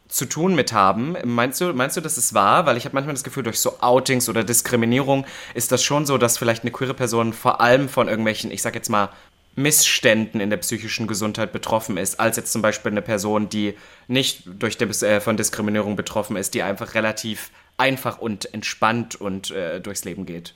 zu 0.07 0.25
tun 0.25 0.55
mit 0.55 0.73
haben. 0.73 1.17
Meinst 1.23 1.61
du, 1.61 1.73
meinst 1.73 1.97
du, 1.97 2.01
das 2.01 2.17
ist 2.17 2.33
wahr? 2.33 2.65
Weil 2.65 2.77
ich 2.77 2.85
habe 2.85 2.95
manchmal 2.95 3.13
das 3.13 3.23
Gefühl, 3.23 3.43
durch 3.43 3.59
so 3.59 3.79
Outings 3.79 4.29
oder 4.29 4.43
Diskriminierung 4.43 5.25
ist 5.53 5.71
das 5.71 5.83
schon 5.83 6.05
so, 6.05 6.17
dass 6.17 6.37
vielleicht 6.37 6.63
eine 6.63 6.71
queere 6.71 6.93
Person 6.93 7.33
vor 7.33 7.61
allem 7.61 7.89
von 7.89 8.07
irgendwelchen, 8.07 8.51
ich 8.51 8.61
sag 8.61 8.75
jetzt 8.75 8.89
mal, 8.89 9.09
Missständen 9.55 10.39
in 10.39 10.51
der 10.51 10.57
psychischen 10.57 11.07
Gesundheit 11.07 11.51
betroffen 11.51 11.97
ist, 11.97 12.19
als 12.19 12.37
jetzt 12.37 12.51
zum 12.51 12.61
Beispiel 12.61 12.91
eine 12.91 13.01
Person, 13.01 13.49
die 13.49 13.73
nicht 14.07 14.43
durch 14.45 14.77
Dis 14.77 15.01
äh, 15.01 15.19
von 15.19 15.35
Diskriminierung 15.35 15.95
betroffen 15.95 16.37
ist, 16.37 16.53
die 16.53 16.61
einfach 16.61 16.93
relativ 16.93 17.49
einfach 17.75 18.19
und 18.19 18.53
entspannt 18.53 19.15
und 19.15 19.49
äh, 19.49 19.81
durchs 19.81 20.05
Leben 20.05 20.27
geht. 20.27 20.53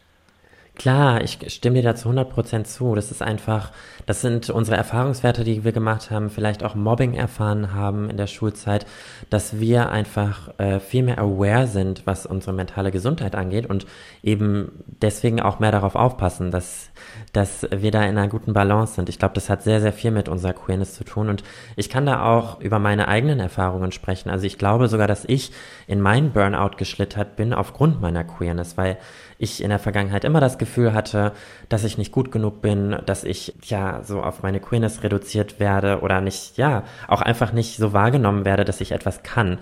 Klar, 0.76 1.22
ich 1.22 1.38
stimme 1.54 1.76
dir 1.76 1.84
dazu 1.84 2.10
100% 2.10 2.64
zu. 2.64 2.96
Das 2.96 3.12
ist 3.12 3.22
einfach, 3.22 3.72
das 4.06 4.22
sind 4.22 4.50
unsere 4.50 4.78
Erfahrungswerte, 4.78 5.44
die 5.44 5.66
wir 5.66 5.74
gemacht 5.74 6.10
haben, 6.12 6.30
vielleicht 6.30 6.64
auch 6.64 6.76
Mobbing 6.76 7.14
erfahren 7.14 7.74
haben 7.74 8.10
in 8.10 8.16
der 8.16 8.28
Schulzeit, 8.28 8.86
dass 9.30 9.60
wir 9.60 9.90
einfach 9.90 10.58
äh, 10.60 10.80
viel 10.80 11.04
mehr 11.04 11.20
aware 11.20 11.68
sind, 11.68 12.08
was 12.08 12.26
unsere 12.26 12.54
mentale 12.54 12.92
Gesundheit 12.92 13.36
angeht 13.36 13.70
und 13.70 13.86
eben 14.24 14.72
deswegen 14.86 15.42
auch 15.42 15.60
mehr 15.60 15.72
darauf 15.72 15.96
aufpassen, 15.96 16.52
dass, 16.52 16.90
dass 17.34 17.68
wir 17.72 17.92
da 17.92 18.04
in 18.04 18.18
einer 18.18 18.28
guten 18.28 18.54
Balance 18.54 18.96
sind. 18.96 19.10
Ich 19.10 19.20
glaube, 19.20 19.34
das 19.36 19.50
hat 19.50 19.64
sehr, 19.64 19.80
sehr 19.80 19.94
viel 19.94 20.12
mit 20.12 20.28
unserer 20.28 20.54
Queerness 20.54 20.96
zu 20.96 21.04
tun 21.04 21.30
und 21.30 21.44
ich 21.76 21.90
kann 21.90 22.06
da 22.06 22.24
auch 22.26 22.60
über 22.60 22.80
meine 22.80 23.08
eigenen 23.08 23.40
Erfahrungen 23.40 23.92
sprechen. 23.92 24.30
Also 24.30 24.46
ich 24.46 24.58
glaube 24.58 24.88
sogar, 24.88 25.08
dass 25.08 25.26
ich 25.26 25.52
in 25.88 26.02
meinen 26.02 26.32
Burnout 26.32 26.78
geschlittert 26.78 27.36
bin 27.36 27.54
aufgrund 27.54 28.02
meiner 28.02 28.24
Queerness, 28.24 28.78
weil 28.78 28.98
ich 29.38 29.64
in 29.64 29.70
der 29.70 29.80
Vergangenheit 29.80 30.24
immer 30.24 30.40
das 30.40 30.58
Gefühl 30.58 30.94
hatte, 30.94 31.32
dass 31.68 31.84
ich 31.84 31.98
nicht 31.98 32.12
gut 32.12 32.32
genug 32.32 32.62
bin, 32.62 32.98
dass 33.06 33.24
ich 33.24 33.56
ja 33.64 34.04
so 34.04 34.22
auf 34.22 34.44
meine 34.44 34.60
Queerness 34.60 35.02
reduziert 35.02 35.60
werde 35.60 36.02
oder 36.02 36.22
nicht, 36.22 36.58
ja, 36.58 36.84
auch 37.08 37.22
einfach 37.22 37.52
nicht 37.54 37.78
so 37.78 37.94
wahrgenommen 37.94 38.46
werde, 38.46 38.66
dass 38.66 38.82
ich 38.82 38.92
etwas 38.92 39.24
kann. 39.24 39.58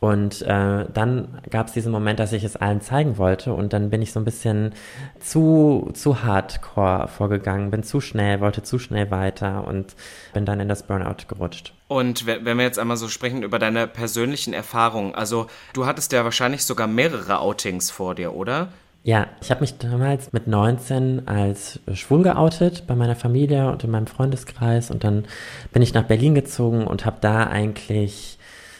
Und 0.00 0.42
äh, 0.42 0.86
dann 0.92 1.40
gab 1.50 1.66
es 1.66 1.72
diesen 1.72 1.90
Moment, 1.90 2.20
dass 2.20 2.32
ich 2.32 2.44
es 2.44 2.54
allen 2.54 2.80
zeigen 2.80 3.18
wollte 3.18 3.52
und 3.52 3.72
dann 3.72 3.90
bin 3.90 4.00
ich 4.00 4.12
so 4.12 4.20
ein 4.20 4.24
bisschen 4.24 4.72
zu, 5.18 5.90
zu 5.92 6.22
hardcore 6.22 7.08
vorgegangen, 7.08 7.72
bin 7.72 7.82
zu 7.82 8.00
schnell, 8.00 8.40
wollte 8.40 8.62
zu 8.62 8.78
schnell 8.78 9.10
weiter 9.10 9.66
und 9.66 9.96
bin 10.34 10.44
dann 10.44 10.60
in 10.60 10.68
das 10.68 10.84
Burnout 10.84 11.26
gerutscht. 11.26 11.74
Und 11.88 12.26
wenn 12.26 12.44
wir 12.44 12.64
jetzt 12.64 12.78
einmal 12.78 12.96
so 12.96 13.08
sprechen 13.08 13.42
über 13.42 13.58
deine 13.58 13.88
persönlichen 13.88 14.52
Erfahrungen, 14.52 15.16
also 15.16 15.48
du 15.72 15.86
hattest 15.86 16.12
ja 16.12 16.22
wahrscheinlich 16.22 16.64
sogar 16.64 16.86
mehrere 16.86 17.40
Outings 17.40 17.90
vor 17.90 18.14
dir, 18.14 18.34
oder? 18.34 18.68
Ja, 19.02 19.26
ich 19.40 19.50
habe 19.50 19.62
mich 19.62 19.78
damals 19.78 20.32
mit 20.32 20.46
19 20.46 21.28
als 21.28 21.80
schwul 21.94 22.24
geoutet 22.24 22.86
bei 22.86 22.94
meiner 22.94 23.16
Familie 23.16 23.70
und 23.70 23.82
in 23.82 23.90
meinem 23.90 24.06
Freundeskreis 24.06 24.90
und 24.90 25.02
dann 25.02 25.24
bin 25.72 25.82
ich 25.82 25.94
nach 25.94 26.02
Berlin 26.04 26.34
gezogen 26.34 26.86
und 26.86 27.06
habe 27.06 27.16
da 27.20 27.44
eigentlich, 27.44 28.37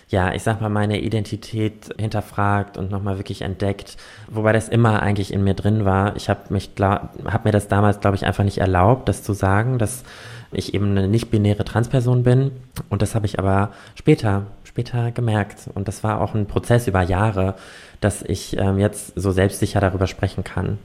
ja, 0.09 0.33
ich 0.33 0.43
sag 0.43 0.61
mal, 0.61 0.69
meine 0.69 1.01
Identität 1.01 1.95
hinterfragt 1.99 2.77
und 2.77 2.91
nochmal 2.91 3.19
wirklich 3.19 3.43
entdeckt, 3.43 3.97
wobei 4.29 4.53
das 4.53 4.69
immer 4.69 5.03
eigentlich 5.03 5.33
in 5.33 5.45
mir 5.45 5.55
drin 5.55 5.85
war. 5.85 6.17
Ich 6.17 6.29
habe 6.29 6.53
mich, 6.53 6.71
habe 6.81 7.41
mir 7.45 7.53
das 7.53 7.69
damals, 7.69 8.01
glaube 8.01 8.17
ich, 8.17 8.27
einfach 8.27 8.45
nicht 8.45 8.59
erlaubt, 8.59 9.09
das 9.09 9.23
zu 9.23 9.33
sagen, 9.33 9.79
dass 9.79 10.05
ich 10.51 10.73
eben 10.73 10.93
eine 10.93 11.09
nicht-binäre 11.09 11.65
Transperson 11.65 12.23
bin 12.23 12.53
und 12.89 13.03
das 13.03 13.15
habe 13.15 13.27
ich 13.27 13.39
aber 13.39 13.73
später 13.95 14.47
später 14.79 15.11
gemerkt. 15.11 15.69
Und 15.75 15.89
das 15.89 16.05
war 16.05 16.21
auch 16.21 16.35
ein 16.35 16.47
Prozess 16.47 16.87
über 16.87 17.03
Jahre, 17.03 17.57
dass 18.01 18.23
ich 18.23 18.57
ähm, 18.57 18.79
jetzt 18.79 19.13
so 19.17 19.33
selbstsicher 19.33 19.81
darüber 19.81 20.07
sprechen 20.07 20.45
kann. 20.45 20.79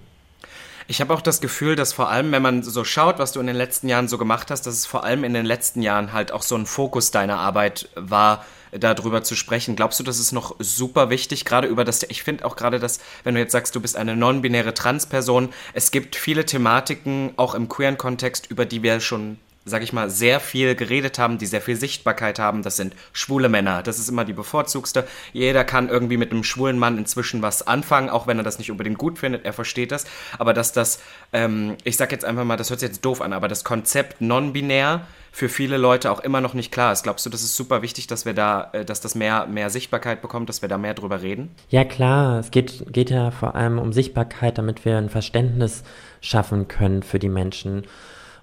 Ich 0.88 1.00
habe 1.00 1.14
auch 1.14 1.22
das 1.22 1.42
Gefühl, 1.42 1.76
dass 1.76 1.94
vor 1.94 2.10
allem, 2.10 2.32
wenn 2.32 2.42
man 2.42 2.64
so 2.64 2.84
schaut, 2.84 3.20
was 3.20 3.34
du 3.34 3.40
in 3.40 3.46
den 3.46 3.56
letzten 3.56 3.88
Jahren 3.88 4.08
so 4.08 4.18
gemacht 4.18 4.50
hast, 4.50 4.66
dass 4.66 4.74
es 4.74 4.86
vor 4.88 5.04
allem 5.04 5.24
in 5.24 5.34
den 5.34 5.46
letzten 5.46 5.84
Jahren 5.84 6.12
halt 6.12 6.32
auch 6.32 6.42
so 6.42 6.56
ein 6.56 6.66
Fokus 6.66 7.12
deiner 7.12 7.38
Arbeit 7.38 7.88
war, 7.96 8.44
darüber 8.80 9.24
zu 9.24 9.36
sprechen. 9.36 9.76
Glaubst 9.76 10.00
du, 10.00 10.04
das 10.04 10.20
ist 10.20 10.32
noch 10.32 10.56
super 10.60 11.10
wichtig, 11.10 11.46
gerade 11.46 11.68
über 11.68 11.84
das, 11.84 12.04
ich 12.04 12.24
finde 12.24 12.46
auch 12.46 12.56
gerade 12.56 12.80
das, 12.80 13.00
wenn 13.24 13.36
du 13.36 13.42
jetzt 13.42 13.52
sagst, 13.52 13.76
du 13.76 13.82
bist 13.82 13.96
eine 13.96 14.16
non-binäre 14.16 14.74
Transperson, 14.74 15.50
es 15.74 15.92
gibt 15.92 16.16
viele 16.16 16.46
Thematiken, 16.46 17.34
auch 17.38 17.56
im 17.56 17.70
queeren 17.70 17.98
Kontext, 17.98 18.50
über 18.50 18.66
die 18.66 18.84
wir 18.84 19.00
schon 19.00 19.38
sag 19.66 19.82
ich 19.82 19.94
mal, 19.94 20.10
sehr 20.10 20.40
viel 20.40 20.76
geredet 20.76 21.20
haben, 21.20 21.38
die 21.38 21.46
sehr 21.46 21.62
viel 21.62 21.76
Sichtbarkeit 21.76 22.38
haben, 22.38 22.64
das 22.64 22.76
sind 22.76 22.96
schwule 23.14 23.50
Männer. 23.50 23.82
Das 23.82 23.98
ist 23.98 24.10
immer 24.10 24.26
die 24.26 24.34
bevorzugste. 24.34 25.08
Jeder 25.32 25.64
kann 25.64 25.90
irgendwie 25.90 26.18
mit 26.18 26.32
einem 26.32 26.44
schwulen 26.44 26.78
Mann 26.78 26.98
inzwischen 26.98 27.42
was 27.42 27.66
anfangen, 27.66 28.10
auch 28.10 28.28
wenn 28.28 28.38
er 28.38 28.44
das 28.44 28.58
nicht 28.58 28.72
unbedingt 28.72 28.98
gut 28.98 29.20
findet, 29.20 29.46
er 29.46 29.54
versteht 29.54 29.92
das. 29.92 30.06
Aber 30.38 30.54
dass 30.54 30.74
das, 30.74 31.00
ähm, 31.32 31.78
ich 31.84 31.98
sag 31.98 32.12
jetzt 32.12 32.26
einfach 32.26 32.44
mal, 32.44 32.58
das 32.58 32.70
hört 32.70 32.82
sich 32.82 32.90
jetzt 32.90 33.06
doof 33.06 33.22
an, 33.22 33.32
aber 33.32 33.48
das 33.48 33.64
Konzept 33.64 34.20
non-binär 34.20 35.08
für 35.36 35.50
viele 35.50 35.78
Leute 35.78 36.12
auch 36.12 36.20
immer 36.20 36.42
noch 36.42 36.54
nicht 36.54 36.72
klar 36.72 36.94
ist. 36.94 37.02
Glaubst 37.02 37.26
du, 37.26 37.30
das 37.32 37.42
ist 37.42 37.56
super 37.56 37.82
wichtig, 37.82 38.06
dass 38.06 38.24
wir 38.24 38.36
da, 38.36 38.70
äh, 38.72 38.86
dass 38.86 39.02
das 39.02 39.16
mehr, 39.16 39.48
mehr 39.48 39.72
Sichtbarkeit 39.72 40.22
bekommt, 40.22 40.48
dass 40.48 40.62
wir 40.62 40.70
da 40.70 40.78
mehr 40.78 40.94
drüber 40.94 41.24
reden? 41.24 41.50
Ja, 41.70 41.84
klar. 41.84 42.40
Es 42.40 42.52
geht, 42.52 42.94
geht 42.94 43.10
ja 43.10 43.32
vor 43.32 43.56
allem 43.56 43.80
um 43.80 43.94
Sichtbarkeit, 43.94 44.60
damit 44.60 44.86
wir 44.86 44.96
ein 44.96 45.10
Verständnis 45.10 45.84
schaffen 46.22 46.68
können 46.68 47.02
für 47.02 47.18
die 47.18 47.30
Menschen. 47.30 47.88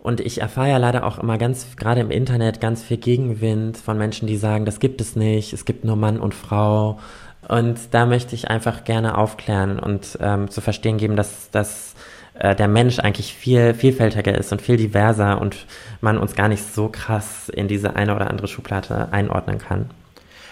Und 0.00 0.18
ich 0.18 0.40
erfahre 0.40 0.70
ja 0.70 0.79
leider 0.79 1.07
auch 1.07 1.18
immer 1.18 1.38
ganz, 1.38 1.76
gerade 1.76 2.00
im 2.00 2.11
Internet, 2.11 2.61
ganz 2.61 2.83
viel 2.83 2.96
Gegenwind 2.96 3.76
von 3.76 3.96
Menschen, 3.96 4.26
die 4.26 4.37
sagen, 4.37 4.64
das 4.64 4.81
gibt 4.81 5.00
es 5.00 5.14
nicht, 5.14 5.53
es 5.53 5.64
gibt 5.64 5.85
nur 5.85 5.94
Mann 5.94 6.18
und 6.18 6.35
Frau. 6.35 6.98
Und 7.46 7.79
da 7.92 8.05
möchte 8.05 8.35
ich 8.35 8.48
einfach 8.48 8.83
gerne 8.83 9.16
aufklären 9.16 9.79
und 9.79 10.18
ähm, 10.20 10.50
zu 10.50 10.61
verstehen 10.61 10.98
geben, 10.98 11.14
dass, 11.14 11.50
dass 11.50 11.94
äh, 12.40 12.57
der 12.57 12.68
Mensch 12.68 12.98
eigentlich 12.98 13.35
viel 13.35 13.74
vielfältiger 13.74 14.37
ist 14.37 14.50
und 14.50 14.61
viel 14.61 14.76
diverser 14.76 15.40
und 15.40 15.66
man 16.00 16.18
uns 16.18 16.35
gar 16.35 16.48
nicht 16.48 16.74
so 16.74 16.88
krass 16.88 17.48
in 17.48 17.68
diese 17.68 17.96
eine 17.96 18.16
oder 18.16 18.29
andere 18.29 18.48
Schublade 18.48 19.09
einordnen 19.12 19.59
kann. 19.59 19.90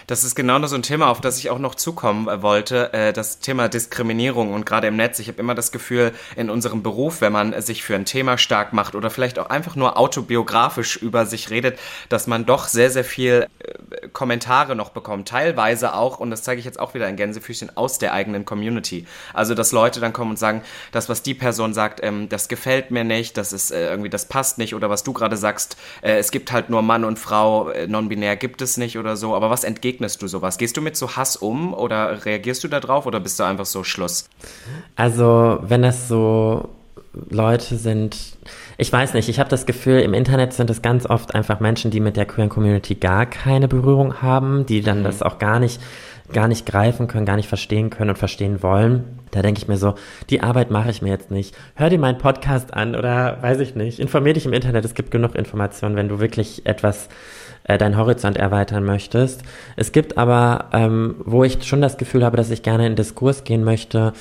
Das 0.09 0.23
ist 0.23 0.33
genau 0.33 0.65
so 0.65 0.75
ein 0.75 0.81
Thema, 0.81 1.09
auf 1.11 1.21
das 1.21 1.37
ich 1.37 1.51
auch 1.51 1.59
noch 1.59 1.75
zukommen 1.75 2.41
wollte, 2.41 2.91
äh, 2.93 3.13
das 3.13 3.41
Thema 3.41 3.69
Diskriminierung 3.69 4.53
und 4.53 4.65
gerade 4.65 4.87
im 4.87 4.95
Netz. 4.95 5.19
Ich 5.19 5.27
habe 5.27 5.37
immer 5.37 5.53
das 5.53 5.71
Gefühl, 5.71 6.13
in 6.35 6.49
unserem 6.49 6.81
Beruf, 6.81 7.21
wenn 7.21 7.31
man 7.31 7.61
sich 7.61 7.83
für 7.83 7.93
ein 7.93 8.05
Thema 8.05 8.39
stark 8.39 8.73
macht 8.73 8.95
oder 8.95 9.11
vielleicht 9.11 9.37
auch 9.37 9.51
einfach 9.51 9.75
nur 9.75 9.99
autobiografisch 9.99 10.97
über 10.97 11.27
sich 11.27 11.51
redet, 11.51 11.77
dass 12.09 12.25
man 12.25 12.47
doch 12.47 12.67
sehr, 12.67 12.89
sehr 12.89 13.03
viel 13.03 13.45
äh, 13.59 14.07
Kommentare 14.07 14.75
noch 14.75 14.89
bekommt. 14.89 15.27
Teilweise 15.27 15.93
auch, 15.93 16.19
und 16.19 16.31
das 16.31 16.41
zeige 16.41 16.57
ich 16.57 16.65
jetzt 16.65 16.79
auch 16.79 16.95
wieder 16.95 17.07
in 17.07 17.15
Gänsefüßchen, 17.15 17.77
aus 17.77 17.99
der 17.99 18.11
eigenen 18.11 18.45
Community. 18.45 19.05
Also, 19.35 19.53
dass 19.53 19.71
Leute 19.71 19.99
dann 19.99 20.11
kommen 20.11 20.31
und 20.31 20.39
sagen, 20.39 20.63
das, 20.91 21.07
was 21.07 21.21
die 21.21 21.35
Person 21.35 21.75
sagt, 21.75 21.99
ähm, 22.01 22.29
das 22.29 22.47
gefällt 22.47 22.89
mir 22.89 23.03
nicht, 23.03 23.37
das 23.37 23.53
ist 23.53 23.69
äh, 23.69 23.91
irgendwie, 23.91 24.09
das 24.09 24.25
passt 24.25 24.57
nicht 24.57 24.73
oder 24.73 24.89
was 24.89 25.03
du 25.03 25.13
gerade 25.13 25.37
sagst, 25.37 25.77
äh, 26.01 26.17
es 26.17 26.31
gibt 26.31 26.51
halt 26.51 26.71
nur 26.71 26.81
Mann 26.81 27.05
und 27.05 27.19
Frau, 27.19 27.69
äh, 27.69 27.85
non-binär 27.85 28.37
gibt 28.37 28.63
es 28.63 28.77
nicht 28.77 28.97
oder 28.97 29.15
so. 29.15 29.35
Aber 29.35 29.51
was 29.51 29.63
entgegnet 29.63 29.98
begegnest 29.99 30.21
du 30.21 30.27
sowas? 30.27 30.57
Gehst 30.57 30.77
du 30.77 30.81
mit 30.81 30.95
so 30.95 31.15
Hass 31.15 31.35
um 31.35 31.73
oder 31.73 32.25
reagierst 32.25 32.63
du 32.63 32.67
da 32.67 32.79
drauf 32.79 33.05
oder 33.05 33.19
bist 33.19 33.39
du 33.39 33.43
einfach 33.43 33.65
so 33.65 33.83
Schluss? 33.83 34.29
Also, 34.95 35.59
wenn 35.61 35.81
das 35.81 36.07
so 36.07 36.69
Leute 37.29 37.75
sind, 37.75 38.17
ich 38.77 38.91
weiß 38.91 39.13
nicht, 39.13 39.27
ich 39.29 39.39
habe 39.39 39.49
das 39.49 39.65
Gefühl, 39.65 39.99
im 39.99 40.13
Internet 40.13 40.53
sind 40.53 40.69
es 40.69 40.81
ganz 40.81 41.05
oft 41.05 41.35
einfach 41.35 41.59
Menschen, 41.59 41.91
die 41.91 41.99
mit 41.99 42.15
der 42.15 42.25
queeren 42.25 42.49
Community 42.49 42.95
gar 42.95 43.25
keine 43.25 43.67
Berührung 43.67 44.21
haben, 44.21 44.65
die 44.65 44.81
dann 44.81 44.99
mhm. 44.99 45.03
das 45.03 45.21
auch 45.21 45.37
gar 45.37 45.59
nicht 45.59 45.81
gar 46.31 46.47
nicht 46.47 46.67
greifen 46.67 47.07
können, 47.07 47.25
gar 47.25 47.37
nicht 47.37 47.49
verstehen 47.49 47.89
können 47.89 48.11
und 48.11 48.17
verstehen 48.17 48.61
wollen. 48.61 49.19
Da 49.31 49.41
denke 49.41 49.59
ich 49.59 49.67
mir 49.67 49.77
so, 49.77 49.95
die 50.29 50.41
Arbeit 50.41 50.69
mache 50.69 50.91
ich 50.91 51.01
mir 51.01 51.09
jetzt 51.09 51.31
nicht. 51.31 51.55
Hör 51.73 51.89
dir 51.89 51.97
meinen 51.97 52.19
Podcast 52.19 52.71
an 52.71 52.95
oder 52.95 53.41
weiß 53.41 53.59
ich 53.61 53.73
nicht. 53.73 53.99
Informier 53.99 54.33
dich 54.33 54.45
im 54.45 54.53
Internet, 54.53 54.85
es 54.85 54.93
gibt 54.93 55.09
genug 55.09 55.33
Informationen, 55.33 55.95
wenn 55.95 56.07
du 56.07 56.19
wirklich 56.19 56.67
etwas 56.67 57.09
äh, 57.69 57.77
deinen 57.77 57.97
Horizont 57.97 58.35
erweitern 58.35 58.83
möchtest. 58.83 59.43
Es 59.77 59.93
gibt 59.93 60.17
aber, 60.17 60.65
ähm, 60.73 61.15
wo 61.23 61.43
ich 61.45 61.63
schon 61.63 61.81
das 61.81 61.97
Gefühl 61.97 62.25
habe, 62.25 62.35
dass 62.35 62.51
ich 62.51 62.63
gerne 62.63 62.85
in 62.85 62.95
Diskurs 62.97 63.43
gehen 63.45 63.63
möchte, 63.63 64.11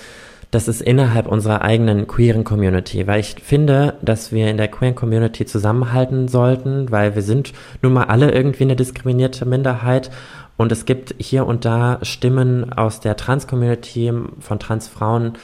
das 0.51 0.67
ist 0.67 0.81
innerhalb 0.81 1.27
unserer 1.27 1.61
eigenen 1.61 2.07
queeren 2.07 2.43
Community, 2.43 3.07
weil 3.07 3.21
ich 3.21 3.35
finde, 3.43 3.95
dass 4.01 4.33
wir 4.33 4.49
in 4.49 4.57
der 4.57 4.69
queeren 4.69 4.95
Community 4.95 5.45
zusammenhalten 5.45 6.29
sollten, 6.29 6.91
weil 6.91 7.15
wir 7.15 7.23
sind 7.23 7.53
nun 7.83 7.93
mal 7.93 8.05
alle 8.05 8.31
irgendwie 8.31 8.65
eine 8.65 8.77
diskriminierte 8.77 9.45
Minderheit 9.45 10.11
Und 10.59 10.73
es 10.73 10.85
gibt 10.85 11.15
hier 11.19 11.47
und 11.47 11.65
da 11.65 12.01
Stimmen 12.03 12.73
aus 12.73 12.99
der 12.99 13.17
Trans-Community, 13.17 14.13
von 14.41 14.59
Transfrauen, 14.59 15.35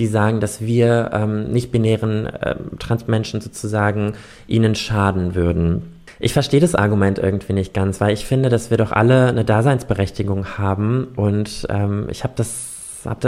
die 0.00 0.08
sagen, 0.08 0.40
dass 0.40 0.60
wir 0.60 1.10
ähm, 1.12 1.52
nicht-binären 1.52 2.26
äh, 2.26 2.56
Transmenschen 2.80 3.40
sozusagen 3.40 4.14
ihnen 4.48 4.74
schaden 4.74 5.36
würden. 5.36 5.93
Ich 6.18 6.32
verstehe 6.32 6.60
das 6.60 6.74
Argument 6.74 7.18
irgendwie 7.18 7.52
nicht 7.52 7.74
ganz, 7.74 8.00
weil 8.00 8.12
ich 8.12 8.26
finde, 8.26 8.48
dass 8.48 8.70
wir 8.70 8.76
doch 8.76 8.92
alle 8.92 9.28
eine 9.28 9.44
Daseinsberechtigung 9.44 10.58
haben 10.58 11.08
und 11.16 11.66
ähm, 11.68 12.08
ich 12.10 12.24
habe 12.24 12.34
das 12.36 12.70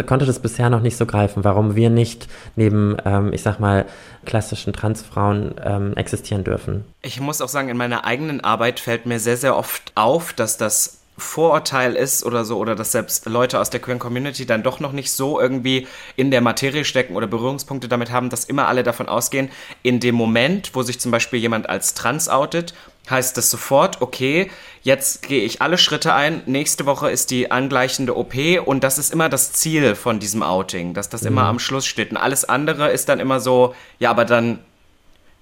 konnte 0.07 0.25
das 0.25 0.38
bisher 0.38 0.70
noch 0.70 0.81
nicht 0.81 0.96
so 0.96 1.07
greifen, 1.07 1.44
warum 1.44 1.77
wir 1.77 1.90
nicht 1.90 2.29
neben, 2.57 2.96
ähm, 3.05 3.33
ich 3.33 3.42
sag 3.42 3.61
mal, 3.61 3.85
klassischen 4.25 4.72
Transfrauen 4.72 5.55
ähm, 5.62 5.94
existieren 5.96 6.44
dürfen. 6.44 6.85
Ich 7.03 7.20
muss 7.20 7.42
auch 7.42 7.49
sagen, 7.49 7.68
in 7.68 7.77
meiner 7.77 8.05
eigenen 8.05 8.40
Arbeit 8.42 8.81
fällt 8.81 9.05
mir 9.05 9.20
sehr, 9.20 9.37
sehr 9.37 9.57
oft 9.57 9.92
auf, 9.94 10.33
dass 10.33 10.57
das 10.57 10.95
Vorurteil 11.18 11.94
ist 11.94 12.24
oder 12.24 12.44
so, 12.44 12.59
oder 12.59 12.74
dass 12.74 12.92
selbst 12.92 13.26
Leute 13.26 13.59
aus 13.59 13.70
der 13.70 13.81
queeren 13.81 13.98
Community 13.98 14.44
dann 14.44 14.62
doch 14.62 14.81
noch 14.81 14.92
nicht 14.92 15.11
so 15.11 15.40
irgendwie 15.40 15.87
in 16.16 16.31
der 16.31 16.40
Materie 16.40 16.85
stecken 16.85 17.16
oder 17.16 17.26
Berührungspunkte 17.26 17.88
damit 17.88 18.11
haben, 18.11 18.29
dass 18.29 18.44
immer 18.44 18.68
alle 18.68 18.83
davon 18.83 19.09
ausgehen, 19.09 19.50
in 19.83 20.00
dem 20.00 20.14
Moment, 20.14 20.70
wo 20.74 20.83
sich 20.83 21.00
zum 21.00 21.11
Beispiel 21.11 21.38
jemand 21.38 21.68
als 21.68 21.94
trans 21.94 22.29
outet, 22.29 22.74
heißt 23.09 23.37
das 23.37 23.50
sofort, 23.50 24.02
okay, 24.02 24.50
jetzt 24.83 25.22
gehe 25.22 25.44
ich 25.44 25.62
alle 25.62 25.79
Schritte 25.79 26.12
ein, 26.12 26.42
nächste 26.46 26.87
Woche 26.87 27.11
ist 27.11 27.31
die 27.31 27.50
angleichende 27.50 28.16
OP 28.16 28.35
und 28.64 28.85
das 28.85 28.98
ist 28.98 29.12
immer 29.12 29.29
das 29.29 29.52
Ziel 29.52 29.94
von 29.94 30.18
diesem 30.18 30.42
Outing, 30.42 30.92
dass 30.92 31.09
das 31.09 31.22
mhm. 31.22 31.29
immer 31.29 31.42
am 31.44 31.59
Schluss 31.59 31.87
steht. 31.87 32.11
Und 32.11 32.16
alles 32.16 32.44
andere 32.44 32.90
ist 32.90 33.09
dann 33.09 33.20
immer 33.20 33.40
so, 33.40 33.74
ja, 33.98 34.11
aber 34.11 34.24
dann 34.24 34.59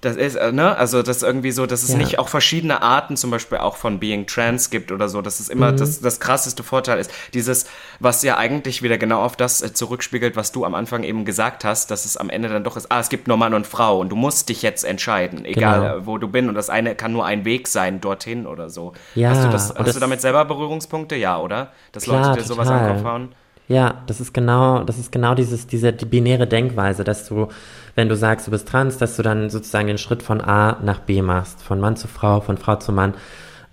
das 0.04 0.16
ist, 0.16 0.36
äh, 0.36 0.52
ne, 0.52 0.76
also 0.76 1.02
das 1.02 1.18
ist 1.18 1.22
irgendwie 1.22 1.50
so, 1.50 1.66
dass 1.66 1.82
es 1.82 1.90
ja. 1.90 1.96
nicht 1.96 2.18
auch 2.18 2.28
verschiedene 2.28 2.82
Arten 2.82 3.16
zum 3.16 3.30
Beispiel 3.30 3.58
auch 3.58 3.76
von 3.76 3.98
Being 3.98 4.26
Trans 4.26 4.70
gibt 4.70 4.92
oder 4.92 5.08
so, 5.08 5.22
dass 5.22 5.40
es 5.40 5.48
immer 5.48 5.72
mhm. 5.72 5.76
das, 5.76 6.00
das 6.00 6.20
krasseste 6.20 6.62
Vorteil 6.62 6.98
ist. 6.98 7.10
Dieses, 7.32 7.66
was 8.00 8.22
ja 8.22 8.36
eigentlich 8.36 8.82
wieder 8.82 8.98
genau 8.98 9.22
auf 9.22 9.36
das 9.36 9.62
äh, 9.62 9.72
zurückspiegelt, 9.72 10.36
was 10.36 10.52
du 10.52 10.64
am 10.64 10.74
Anfang 10.74 11.02
eben 11.04 11.24
gesagt 11.24 11.64
hast, 11.64 11.90
dass 11.90 12.04
es 12.04 12.16
am 12.16 12.30
Ende 12.30 12.48
dann 12.48 12.64
doch 12.64 12.76
ist, 12.76 12.90
ah, 12.90 13.00
es 13.00 13.08
gibt 13.08 13.28
nur 13.28 13.36
Mann 13.36 13.54
und 13.54 13.66
Frau 13.66 13.98
und 13.98 14.10
du 14.10 14.16
musst 14.16 14.48
dich 14.48 14.62
jetzt 14.62 14.84
entscheiden, 14.84 15.44
egal 15.44 15.80
genau. 15.80 15.96
Äh, 15.96 16.06
wo 16.06 16.18
du 16.18 16.28
bist 16.28 16.48
und 16.48 16.54
das 16.54 16.68
eine 16.68 16.94
kann 16.94 17.12
nur 17.12 17.24
ein 17.24 17.44
Weg 17.44 17.68
sein 17.68 18.00
dorthin 18.00 18.46
oder 18.46 18.68
so. 18.68 18.92
Ja, 19.14 19.30
hast 19.30 19.44
du, 19.44 19.48
das, 19.48 19.68
hast 19.70 19.86
das, 19.86 19.94
du 19.94 20.00
damit 20.00 20.20
selber 20.20 20.44
Berührungspunkte? 20.44 21.16
Ja, 21.16 21.38
oder? 21.38 21.72
Dass 21.92 22.04
klar, 22.04 22.28
Leute 22.28 22.40
dir 22.40 22.46
sowas 22.46 22.68
den 22.68 22.86
Kopf 22.86 23.04
hauen? 23.04 23.34
Ja, 23.66 24.02
das 24.06 24.20
ist 24.20 24.34
genau, 24.34 24.84
das 24.84 24.98
ist 24.98 25.10
genau 25.10 25.34
dieses, 25.34 25.66
diese 25.66 25.92
die 25.92 26.04
binäre 26.04 26.46
Denkweise, 26.46 27.02
dass 27.02 27.26
du, 27.26 27.48
wenn 27.94 28.10
du 28.10 28.16
sagst, 28.16 28.46
du 28.46 28.50
bist 28.50 28.68
trans, 28.68 28.98
dass 28.98 29.16
du 29.16 29.22
dann 29.22 29.48
sozusagen 29.48 29.86
den 29.86 29.96
Schritt 29.96 30.22
von 30.22 30.42
A 30.42 30.78
nach 30.82 31.00
B 31.00 31.22
machst, 31.22 31.62
von 31.62 31.80
Mann 31.80 31.96
zu 31.96 32.06
Frau, 32.06 32.40
von 32.42 32.58
Frau 32.58 32.76
zu 32.76 32.92
Mann. 32.92 33.14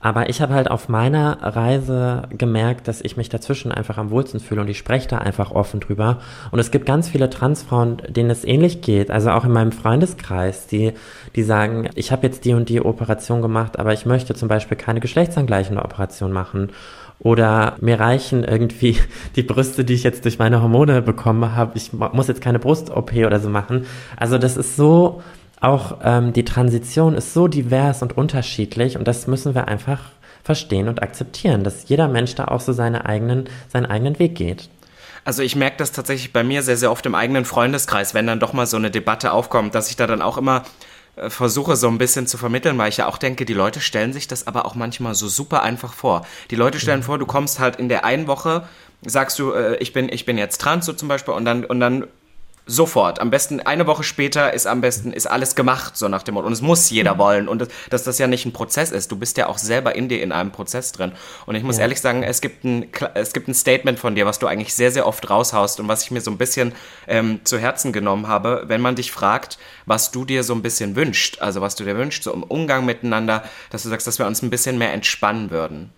Aber 0.02 0.30
ich 0.30 0.42
habe 0.42 0.56
halt 0.56 0.70
auf 0.70 0.90
meiner 0.90 1.38
Reise 1.42 2.24
gemerkt, 2.36 2.88
dass 2.88 3.02
ich 3.02 3.18
mich 3.18 3.30
dazwischen 3.30 3.72
einfach 3.72 3.98
am 4.00 4.10
wohlsten 4.10 4.40
fühle 4.40 4.62
und 4.62 4.68
ich 4.68 4.80
spreche 4.80 5.08
da 5.08 5.20
einfach 5.20 5.52
offen 5.52 5.80
drüber. 5.80 6.20
Und 6.50 6.60
es 6.60 6.72
gibt 6.72 6.88
ganz 6.88 7.08
viele 7.08 7.30
Transfrauen, 7.30 8.02
denen 8.10 8.32
es 8.32 8.44
ähnlich 8.44 8.82
geht. 8.82 9.12
Also 9.12 9.30
auch 9.30 9.46
in 9.46 9.52
meinem 9.52 9.72
Freundeskreis, 9.72 10.66
die, 10.66 10.94
die 11.36 11.44
sagen, 11.44 11.90
ich 11.94 12.12
habe 12.12 12.26
jetzt 12.26 12.46
die 12.46 12.54
und 12.54 12.68
die 12.70 12.82
Operation 12.82 13.44
gemacht, 13.44 13.78
aber 13.78 13.94
ich 13.94 14.08
möchte 14.08 14.34
zum 14.34 14.48
Beispiel 14.48 14.76
keine 14.76 15.00
geschlechtsangleichende 15.00 15.84
Operation 15.84 16.32
machen. 16.32 16.72
Oder 17.20 17.76
mir 17.80 18.00
reichen 18.00 18.44
irgendwie 18.44 18.98
die 19.36 19.44
Brüste, 19.44 19.86
die 19.86 19.94
ich 19.94 20.04
jetzt 20.04 20.26
durch 20.26 20.40
meine 20.40 20.64
Hormone 20.64 21.04
bekommen 21.04 21.56
habe. 21.56 21.74
Ich 21.78 21.94
muss 21.94 22.28
jetzt 22.28 22.42
keine 22.42 22.58
Brust-OP 22.58 23.14
oder 23.14 23.40
so 23.40 23.50
machen. 23.50 23.86
Also 24.18 24.40
das 24.40 24.58
ist 24.58 24.76
so, 24.76 25.22
auch 25.62 26.00
ähm, 26.04 26.34
die 26.34 26.44
Transition 26.44 27.16
ist 27.16 27.34
so 27.34 27.48
divers 27.48 28.02
und 28.02 28.18
unterschiedlich 28.18 28.98
und 28.98 29.08
das 29.08 29.28
müssen 29.28 29.56
wir 29.56 29.68
einfach 29.68 30.00
verstehen 30.44 30.88
und 30.88 31.02
akzeptieren, 31.02 31.64
dass 31.64 31.88
jeder 31.88 32.08
Mensch 32.08 32.36
da 32.36 32.46
auch 32.46 32.62
so 32.62 32.74
seine 32.74 33.06
eigenen, 33.06 33.48
seinen 33.70 33.86
eigenen 33.86 34.20
Weg 34.20 34.36
geht. 34.36 34.70
Also 35.24 35.44
ich 35.44 35.56
merke 35.56 35.78
das 35.78 35.92
tatsächlich 35.92 36.34
bei 36.34 36.44
mir 36.44 36.64
sehr, 36.64 36.78
sehr 36.78 36.92
oft 36.92 37.06
im 37.06 37.14
eigenen 37.14 37.46
Freundeskreis, 37.46 38.16
wenn 38.16 38.26
dann 38.26 38.40
doch 38.40 38.54
mal 38.54 38.66
so 38.66 38.78
eine 38.78 38.90
Debatte 38.90 39.32
aufkommt, 39.32 39.76
dass 39.76 39.92
ich 39.92 39.96
da 39.96 40.08
dann 40.08 40.24
auch 40.24 40.40
immer 40.40 40.64
äh, 41.16 41.30
versuche 41.30 41.76
so 41.76 41.88
ein 41.88 42.00
bisschen 42.00 42.26
zu 42.26 42.40
vermitteln, 42.40 42.76
weil 42.80 42.90
ich 42.90 42.98
ja 42.98 43.08
auch 43.08 43.20
denke, 43.20 43.46
die 43.46 43.54
Leute 43.54 43.82
stellen 43.82 44.14
sich 44.14 44.28
das 44.28 44.48
aber 44.48 44.66
auch 44.66 44.74
manchmal 44.74 45.14
so 45.14 45.28
super 45.28 45.62
einfach 45.62 45.94
vor. 45.94 46.26
Die 46.50 46.56
Leute 46.56 46.80
stellen 46.80 47.04
vor, 47.04 47.20
du 47.20 47.28
kommst 47.28 47.60
halt 47.60 47.76
in 47.76 47.88
der 47.88 48.04
einen 48.04 48.26
Woche, 48.26 48.68
sagst 49.06 49.38
du, 49.38 49.52
äh, 49.52 49.78
ich 49.78 49.94
bin 49.94 50.10
ich 50.12 50.26
bin 50.26 50.40
jetzt 50.40 50.60
trans 50.60 50.88
so 50.88 50.94
zum 50.94 51.08
Beispiel 51.08 51.36
und 51.36 51.46
dann 51.46 51.66
und 51.66 51.80
dann 51.80 52.08
Sofort. 52.68 53.20
Am 53.20 53.32
besten 53.32 53.60
eine 53.60 53.88
Woche 53.88 54.04
später 54.04 54.54
ist 54.54 54.68
am 54.68 54.82
besten 54.82 55.14
ist 55.14 55.26
alles 55.26 55.56
gemacht, 55.56 55.98
so 55.98 56.08
nach 56.08 56.22
dem 56.22 56.36
Motto. 56.36 56.46
Und 56.48 56.54
es 56.54 56.62
muss 56.62 56.90
jeder 56.92 57.16
mhm. 57.16 57.20
wollen. 57.20 57.48
Und 57.48 57.60
das, 57.60 57.70
dass 57.90 58.04
das 58.04 58.20
ja 58.20 58.28
nicht 58.28 58.46
ein 58.46 58.54
Prozess 58.54 58.92
ist. 58.92 59.12
Du 59.12 59.18
bist 59.18 59.36
ja 59.38 59.48
auch 59.48 59.58
selber 59.58 59.96
in 59.96 60.10
dir 60.10 60.22
in 60.22 60.32
einem 60.32 60.52
Prozess 60.52 60.92
drin. 60.92 61.12
Und 61.48 61.56
ich 61.56 61.64
muss 61.64 61.78
ja. 61.78 61.84
ehrlich 61.84 62.00
sagen, 62.02 62.22
es 62.22 62.40
gibt, 62.40 62.64
ein, 62.64 62.88
es 63.16 63.34
gibt 63.34 63.48
ein 63.48 63.56
Statement 63.56 64.00
von 64.00 64.14
dir, 64.14 64.28
was 64.28 64.38
du 64.38 64.46
eigentlich 64.46 64.76
sehr, 64.76 64.92
sehr 64.92 65.08
oft 65.08 65.28
raushaust 65.28 65.80
und 65.80 65.88
was 65.88 66.04
ich 66.04 66.12
mir 66.12 66.22
so 66.22 66.30
ein 66.30 66.38
bisschen 66.38 66.74
ähm, 67.08 67.42
zu 67.44 67.58
Herzen 67.58 67.94
genommen 67.94 68.28
habe, 68.28 68.64
wenn 68.68 68.82
man 68.82 68.96
dich 68.96 69.12
fragt, 69.12 69.58
was 69.88 70.12
du 70.12 70.24
dir 70.24 70.44
so 70.44 70.54
ein 70.54 70.62
bisschen 70.62 70.96
wünscht, 70.96 71.42
also 71.42 71.62
was 71.62 71.76
du 71.76 71.84
dir 71.84 71.98
wünschst, 71.98 72.24
so 72.24 72.32
im 72.32 72.44
Umgang 72.44 72.86
miteinander, 72.86 73.44
dass 73.72 73.84
du 73.84 73.90
sagst, 73.90 74.06
dass 74.06 74.20
wir 74.20 74.28
uns 74.28 74.44
ein 74.44 74.52
bisschen 74.52 74.78
mehr 74.78 74.94
entspannen 74.94 75.50
würden. 75.50 75.92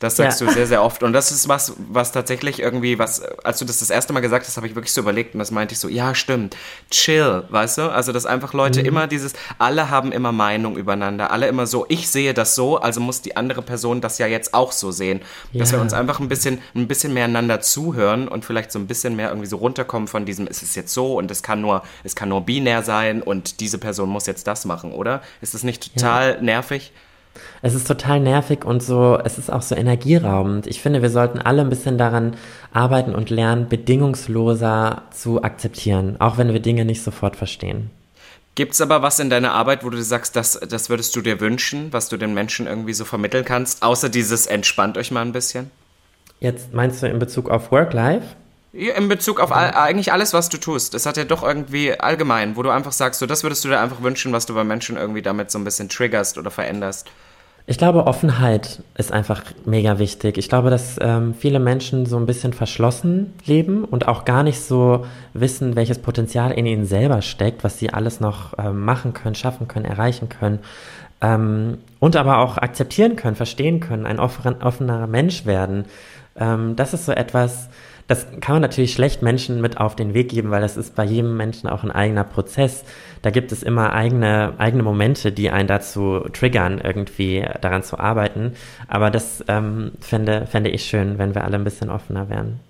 Das 0.00 0.16
sagst 0.16 0.40
ja. 0.40 0.46
du 0.46 0.52
sehr, 0.52 0.66
sehr 0.66 0.82
oft. 0.82 1.02
Und 1.02 1.12
das 1.12 1.30
ist 1.30 1.48
was, 1.48 1.74
was 1.78 2.10
tatsächlich 2.10 2.60
irgendwie, 2.60 2.98
was, 2.98 3.22
als 3.44 3.58
du 3.60 3.64
das 3.64 3.78
das 3.78 3.90
erste 3.90 4.12
Mal 4.12 4.20
gesagt 4.20 4.46
hast, 4.46 4.56
habe 4.56 4.66
ich 4.66 4.74
wirklich 4.74 4.92
so 4.92 5.00
überlegt 5.00 5.34
und 5.34 5.38
das 5.38 5.50
meinte 5.50 5.72
ich 5.72 5.78
so, 5.78 5.88
ja, 5.88 6.14
stimmt, 6.14 6.56
chill, 6.90 7.44
weißt 7.48 7.78
du? 7.78 7.82
Also, 7.92 8.12
dass 8.12 8.26
einfach 8.26 8.54
Leute 8.54 8.80
mhm. 8.80 8.86
immer 8.86 9.06
dieses, 9.06 9.34
alle 9.58 9.90
haben 9.90 10.10
immer 10.10 10.32
Meinung 10.32 10.76
übereinander, 10.76 11.30
alle 11.30 11.46
immer 11.46 11.66
so, 11.66 11.86
ich 11.88 12.08
sehe 12.08 12.34
das 12.34 12.54
so, 12.54 12.78
also 12.78 13.00
muss 13.00 13.22
die 13.22 13.36
andere 13.36 13.62
Person 13.62 14.00
das 14.00 14.18
ja 14.18 14.26
jetzt 14.26 14.52
auch 14.52 14.72
so 14.72 14.90
sehen. 14.90 15.20
Ja. 15.52 15.60
Dass 15.60 15.72
wir 15.72 15.80
uns 15.80 15.92
einfach 15.92 16.18
ein 16.18 16.28
bisschen, 16.28 16.60
ein 16.74 16.88
bisschen 16.88 17.14
mehr 17.14 17.26
einander 17.26 17.60
zuhören 17.60 18.26
und 18.26 18.44
vielleicht 18.44 18.72
so 18.72 18.78
ein 18.78 18.86
bisschen 18.86 19.14
mehr 19.14 19.28
irgendwie 19.28 19.48
so 19.48 19.58
runterkommen 19.58 20.08
von 20.08 20.26
diesem, 20.26 20.46
es 20.48 20.62
ist 20.62 20.74
jetzt 20.74 20.92
so 20.92 21.18
und 21.18 21.30
es 21.30 21.42
kann 21.42 21.60
nur, 21.60 21.82
es 22.02 22.16
kann 22.16 22.28
nur 22.28 22.40
binär 22.40 22.82
sein 22.82 23.22
und 23.22 23.60
diese 23.60 23.78
Person 23.78 24.08
muss 24.08 24.26
jetzt 24.26 24.46
das 24.46 24.64
machen, 24.64 24.92
oder? 24.92 25.22
Ist 25.40 25.54
das 25.54 25.62
nicht 25.62 25.94
total 25.94 26.34
ja. 26.34 26.40
nervig? 26.42 26.92
Es 27.62 27.74
ist 27.74 27.86
total 27.86 28.20
nervig 28.20 28.64
und 28.64 28.82
so, 28.82 29.18
es 29.22 29.38
ist 29.38 29.50
auch 29.50 29.62
so 29.62 29.74
energieraubend. 29.74 30.66
Ich 30.66 30.80
finde, 30.80 31.02
wir 31.02 31.10
sollten 31.10 31.38
alle 31.38 31.62
ein 31.62 31.70
bisschen 31.70 31.98
daran 31.98 32.36
arbeiten 32.72 33.14
und 33.14 33.30
lernen, 33.30 33.68
bedingungsloser 33.68 35.02
zu 35.10 35.42
akzeptieren, 35.42 36.16
auch 36.20 36.38
wenn 36.38 36.52
wir 36.52 36.60
Dinge 36.60 36.84
nicht 36.84 37.02
sofort 37.02 37.36
verstehen. 37.36 37.90
Gibt 38.54 38.74
es 38.74 38.80
aber 38.80 39.02
was 39.02 39.18
in 39.18 39.30
deiner 39.30 39.52
Arbeit, 39.52 39.84
wo 39.84 39.90
du 39.90 40.00
sagst, 40.00 40.36
das, 40.36 40.60
das 40.68 40.88
würdest 40.88 41.16
du 41.16 41.20
dir 41.20 41.40
wünschen, 41.40 41.92
was 41.92 42.08
du 42.08 42.16
den 42.16 42.34
Menschen 42.34 42.68
irgendwie 42.68 42.92
so 42.92 43.04
vermitteln 43.04 43.44
kannst, 43.44 43.82
außer 43.82 44.08
dieses 44.08 44.46
entspannt 44.46 44.96
euch 44.96 45.10
mal 45.10 45.22
ein 45.22 45.32
bisschen? 45.32 45.70
Jetzt 46.38 46.72
meinst 46.72 47.02
du 47.02 47.08
in 47.08 47.18
Bezug 47.18 47.50
auf 47.50 47.72
Work-Life? 47.72 48.36
In 48.74 49.08
Bezug 49.08 49.38
auf 49.38 49.52
all, 49.52 49.70
eigentlich 49.70 50.12
alles, 50.12 50.32
was 50.32 50.48
du 50.48 50.58
tust. 50.58 50.94
Es 50.94 51.06
hat 51.06 51.16
ja 51.16 51.24
doch 51.24 51.44
irgendwie 51.44 51.92
allgemein, 51.98 52.56
wo 52.56 52.62
du 52.64 52.70
einfach 52.70 52.90
sagst, 52.90 53.20
so 53.20 53.26
das 53.26 53.44
würdest 53.44 53.64
du 53.64 53.68
dir 53.68 53.78
einfach 53.78 54.02
wünschen, 54.02 54.32
was 54.32 54.46
du 54.46 54.54
bei 54.54 54.64
Menschen 54.64 54.96
irgendwie 54.96 55.22
damit 55.22 55.52
so 55.52 55.58
ein 55.58 55.64
bisschen 55.64 55.88
triggerst 55.88 56.38
oder 56.38 56.50
veränderst. 56.50 57.08
Ich 57.66 57.78
glaube, 57.78 58.06
Offenheit 58.06 58.82
ist 58.98 59.12
einfach 59.12 59.42
mega 59.64 59.98
wichtig. 59.98 60.36
Ich 60.38 60.48
glaube, 60.48 60.70
dass 60.70 60.98
ähm, 61.00 61.34
viele 61.34 61.60
Menschen 61.60 62.04
so 62.04 62.16
ein 62.18 62.26
bisschen 62.26 62.52
verschlossen 62.52 63.32
leben 63.46 63.84
und 63.84 64.08
auch 64.08 64.24
gar 64.24 64.42
nicht 64.42 64.60
so 64.60 65.06
wissen, 65.32 65.76
welches 65.76 66.00
Potenzial 66.00 66.50
in 66.50 66.66
ihnen 66.66 66.84
selber 66.84 67.22
steckt, 67.22 67.64
was 67.64 67.78
sie 67.78 67.90
alles 67.90 68.20
noch 68.20 68.58
ähm, 68.58 68.84
machen 68.84 69.14
können, 69.14 69.36
schaffen 69.36 69.68
können, 69.68 69.86
erreichen 69.86 70.28
können. 70.28 70.58
Ähm, 71.22 71.78
und 72.00 72.16
aber 72.16 72.38
auch 72.38 72.58
akzeptieren 72.58 73.14
können, 73.14 73.36
verstehen 73.36 73.80
können, 73.80 74.04
ein 74.04 74.18
offen, 74.18 74.62
offener 74.62 75.06
Mensch 75.06 75.46
werden. 75.46 75.86
Ähm, 76.36 76.76
das 76.76 76.92
ist 76.92 77.06
so 77.06 77.12
etwas, 77.12 77.68
das 78.06 78.26
kann 78.40 78.56
man 78.56 78.62
natürlich 78.62 78.92
schlecht 78.92 79.22
Menschen 79.22 79.60
mit 79.60 79.78
auf 79.78 79.96
den 79.96 80.12
Weg 80.12 80.28
geben, 80.28 80.50
weil 80.50 80.60
das 80.60 80.76
ist 80.76 80.94
bei 80.94 81.04
jedem 81.04 81.36
Menschen 81.36 81.68
auch 81.68 81.82
ein 81.82 81.90
eigener 81.90 82.24
Prozess. 82.24 82.84
Da 83.22 83.30
gibt 83.30 83.50
es 83.52 83.62
immer 83.62 83.94
eigene, 83.94 84.52
eigene 84.58 84.82
Momente, 84.82 85.32
die 85.32 85.50
einen 85.50 85.68
dazu 85.68 86.20
triggern, 86.32 86.80
irgendwie 86.82 87.46
daran 87.62 87.82
zu 87.82 87.98
arbeiten. 87.98 88.52
Aber 88.88 89.10
das 89.10 89.42
ähm, 89.48 89.92
fände, 90.00 90.46
fände 90.46 90.70
ich 90.70 90.84
schön, 90.84 91.18
wenn 91.18 91.34
wir 91.34 91.44
alle 91.44 91.56
ein 91.56 91.64
bisschen 91.64 91.88
offener 91.88 92.28
wären. 92.28 92.60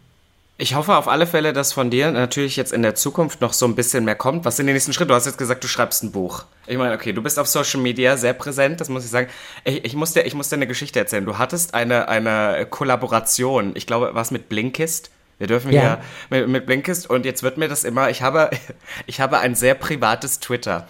Ich 0.57 0.77
hoffe 0.77 0.95
auf 0.95 1.09
alle 1.09 1.27
Fälle, 1.27 1.53
dass 1.53 1.73
von 1.73 1.91
dir 1.91 2.13
natürlich 2.13 2.55
jetzt 2.55 2.73
in 2.73 2.83
der 2.83 2.95
Zukunft 2.95 3.41
noch 3.41 3.53
so 3.53 3.67
ein 3.67 3.75
bisschen 3.75 4.05
mehr 4.05 4.15
kommt. 4.15 4.45
Was 4.45 4.57
sind 4.57 4.69
die 4.69 4.73
nächsten 4.73 4.93
Schritte? 4.93 5.09
Du 5.09 5.15
hast 5.15 5.27
jetzt 5.27 5.37
gesagt, 5.37 5.65
du 5.65 5.69
schreibst 5.69 6.05
ein 6.05 6.13
Buch. 6.13 6.45
Ich 6.69 6.79
meine, 6.79 6.95
okay, 6.95 7.13
du 7.13 7.25
bist 7.25 7.41
auf 7.41 7.49
Social 7.49 7.81
Media 7.81 8.17
sehr 8.17 8.35
präsent, 8.35 8.81
das 8.81 8.89
muss 8.89 9.05
ich 9.05 9.11
sagen. 9.11 9.29
Ich, 9.65 9.85
ich, 9.85 9.95
muss, 9.95 10.13
dir, 10.13 10.23
ich 10.23 10.35
muss 10.35 10.51
dir 10.51 10.57
eine 10.57 10.69
Geschichte 10.69 11.01
erzählen. 11.01 11.25
Du 11.25 11.39
hattest 11.39 11.75
eine, 11.75 12.07
eine 12.07 12.69
Kollaboration, 12.71 13.73
ich 13.75 13.89
glaube, 13.89 14.11
was 14.13 14.31
mit 14.31 14.49
Blinkist? 14.49 15.11
Wir 15.39 15.47
dürfen 15.47 15.73
ja. 15.73 15.81
hier 15.81 15.99
mit, 16.31 16.49
mit 16.49 16.67
Blinkist 16.67 17.09
und 17.09 17.25
jetzt 17.25 17.43
wird 17.43 17.59
mir 17.59 17.69
das 17.69 17.85
immer, 17.85 18.11
ich 18.11 18.23
habe, 18.23 18.51
ich 19.07 19.21
habe 19.21 19.39
ein 19.39 19.55
sehr 19.55 19.75
privates 19.75 20.41
Twitter. 20.41 20.89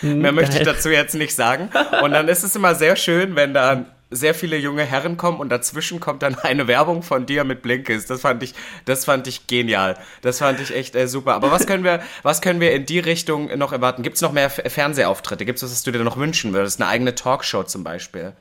Mhm, 0.00 0.20
Mehr 0.20 0.32
möchte 0.32 0.58
ich 0.58 0.64
dazu 0.64 0.88
jetzt 0.88 1.14
nicht 1.14 1.34
sagen. 1.34 1.70
Und 2.02 2.12
dann 2.12 2.28
ist 2.28 2.42
es 2.42 2.56
immer 2.56 2.74
sehr 2.74 2.96
schön, 2.96 3.36
wenn 3.36 3.54
da 3.54 3.84
sehr 4.12 4.34
viele 4.34 4.56
junge 4.58 4.84
Herren 4.84 5.16
kommen 5.16 5.40
und 5.40 5.48
dazwischen 5.48 5.98
kommt 5.98 6.22
dann 6.22 6.38
eine 6.38 6.68
Werbung 6.68 7.02
von 7.02 7.26
dir 7.26 7.44
mit 7.44 7.62
Blinkist. 7.62 8.10
Das 8.10 8.20
fand 8.20 8.42
ich, 8.42 8.54
das 8.84 9.04
fand 9.04 9.26
ich 9.26 9.46
genial. 9.46 9.96
Das 10.20 10.38
fand 10.38 10.60
ich 10.60 10.74
echt 10.74 10.94
äh, 10.94 11.08
super. 11.08 11.34
Aber 11.34 11.50
was 11.50 11.66
können 11.66 11.82
wir, 11.82 12.02
was 12.22 12.42
können 12.42 12.60
wir 12.60 12.72
in 12.72 12.86
die 12.86 12.98
Richtung 12.98 13.56
noch 13.58 13.72
erwarten? 13.72 14.02
Gibt 14.02 14.16
es 14.16 14.22
noch 14.22 14.32
mehr 14.32 14.50
Fernsehauftritte? 14.50 15.44
Gibt 15.44 15.56
es 15.56 15.62
was, 15.62 15.72
was 15.72 15.82
du 15.82 15.90
dir 15.90 16.04
noch 16.04 16.18
wünschen 16.18 16.52
würdest? 16.52 16.80
Eine 16.80 16.90
eigene 16.90 17.14
Talkshow 17.14 17.62
zum 17.62 17.84
Beispiel? 17.84 18.34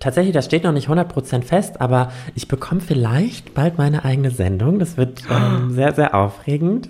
Tatsächlich, 0.00 0.34
das 0.34 0.46
steht 0.46 0.64
noch 0.64 0.72
nicht 0.72 0.88
100% 0.88 1.44
fest, 1.44 1.80
aber 1.80 2.10
ich 2.34 2.48
bekomme 2.48 2.80
vielleicht 2.80 3.54
bald 3.54 3.78
meine 3.78 4.04
eigene 4.04 4.30
Sendung. 4.30 4.78
Das 4.78 4.96
wird 4.96 5.22
ähm, 5.30 5.70
sehr, 5.74 5.94
sehr 5.94 6.14
aufregend. 6.14 6.88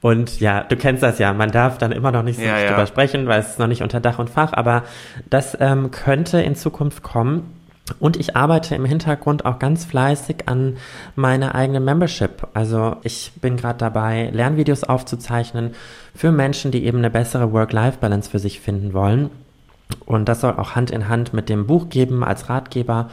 Und 0.00 0.40
ja, 0.40 0.62
du 0.62 0.76
kennst 0.76 1.02
das 1.02 1.18
ja, 1.18 1.32
man 1.32 1.50
darf 1.50 1.78
dann 1.78 1.92
immer 1.92 2.12
noch 2.12 2.22
nicht 2.22 2.38
so 2.38 2.44
Ja, 2.44 2.58
ja. 2.58 2.68
drüber 2.70 2.86
sprechen, 2.86 3.26
weil 3.26 3.40
es 3.40 3.50
ist 3.50 3.58
noch 3.58 3.68
nicht 3.68 3.82
unter 3.82 4.00
Dach 4.00 4.18
und 4.18 4.30
Fach, 4.30 4.52
aber 4.52 4.84
das 5.30 5.56
ähm, 5.60 5.90
könnte 5.90 6.40
in 6.40 6.54
Zukunft 6.54 7.02
kommen. 7.02 7.58
Und 7.98 8.16
ich 8.16 8.36
arbeite 8.36 8.74
im 8.74 8.84
Hintergrund 8.84 9.44
auch 9.44 9.58
ganz 9.58 9.84
fleißig 9.84 10.48
an 10.48 10.76
meiner 11.16 11.54
eigenen 11.54 11.84
Membership. 11.84 12.48
Also 12.54 12.96
ich 13.02 13.32
bin 13.40 13.56
gerade 13.56 13.78
dabei, 13.78 14.30
Lernvideos 14.32 14.84
aufzuzeichnen 14.84 15.74
für 16.14 16.30
Menschen, 16.30 16.70
die 16.70 16.84
eben 16.84 16.98
eine 16.98 17.10
bessere 17.10 17.52
Work-Life-Balance 17.52 18.30
für 18.30 18.38
sich 18.38 18.60
finden 18.60 18.92
wollen. 18.92 19.30
Und 20.06 20.28
das 20.28 20.40
soll 20.40 20.52
auch 20.52 20.74
Hand 20.74 20.90
in 20.90 21.08
Hand 21.08 21.32
mit 21.32 21.48
dem 21.48 21.66
Buch 21.66 21.88
geben 21.88 22.24
als 22.24 22.48
Ratgeber. 22.48 23.08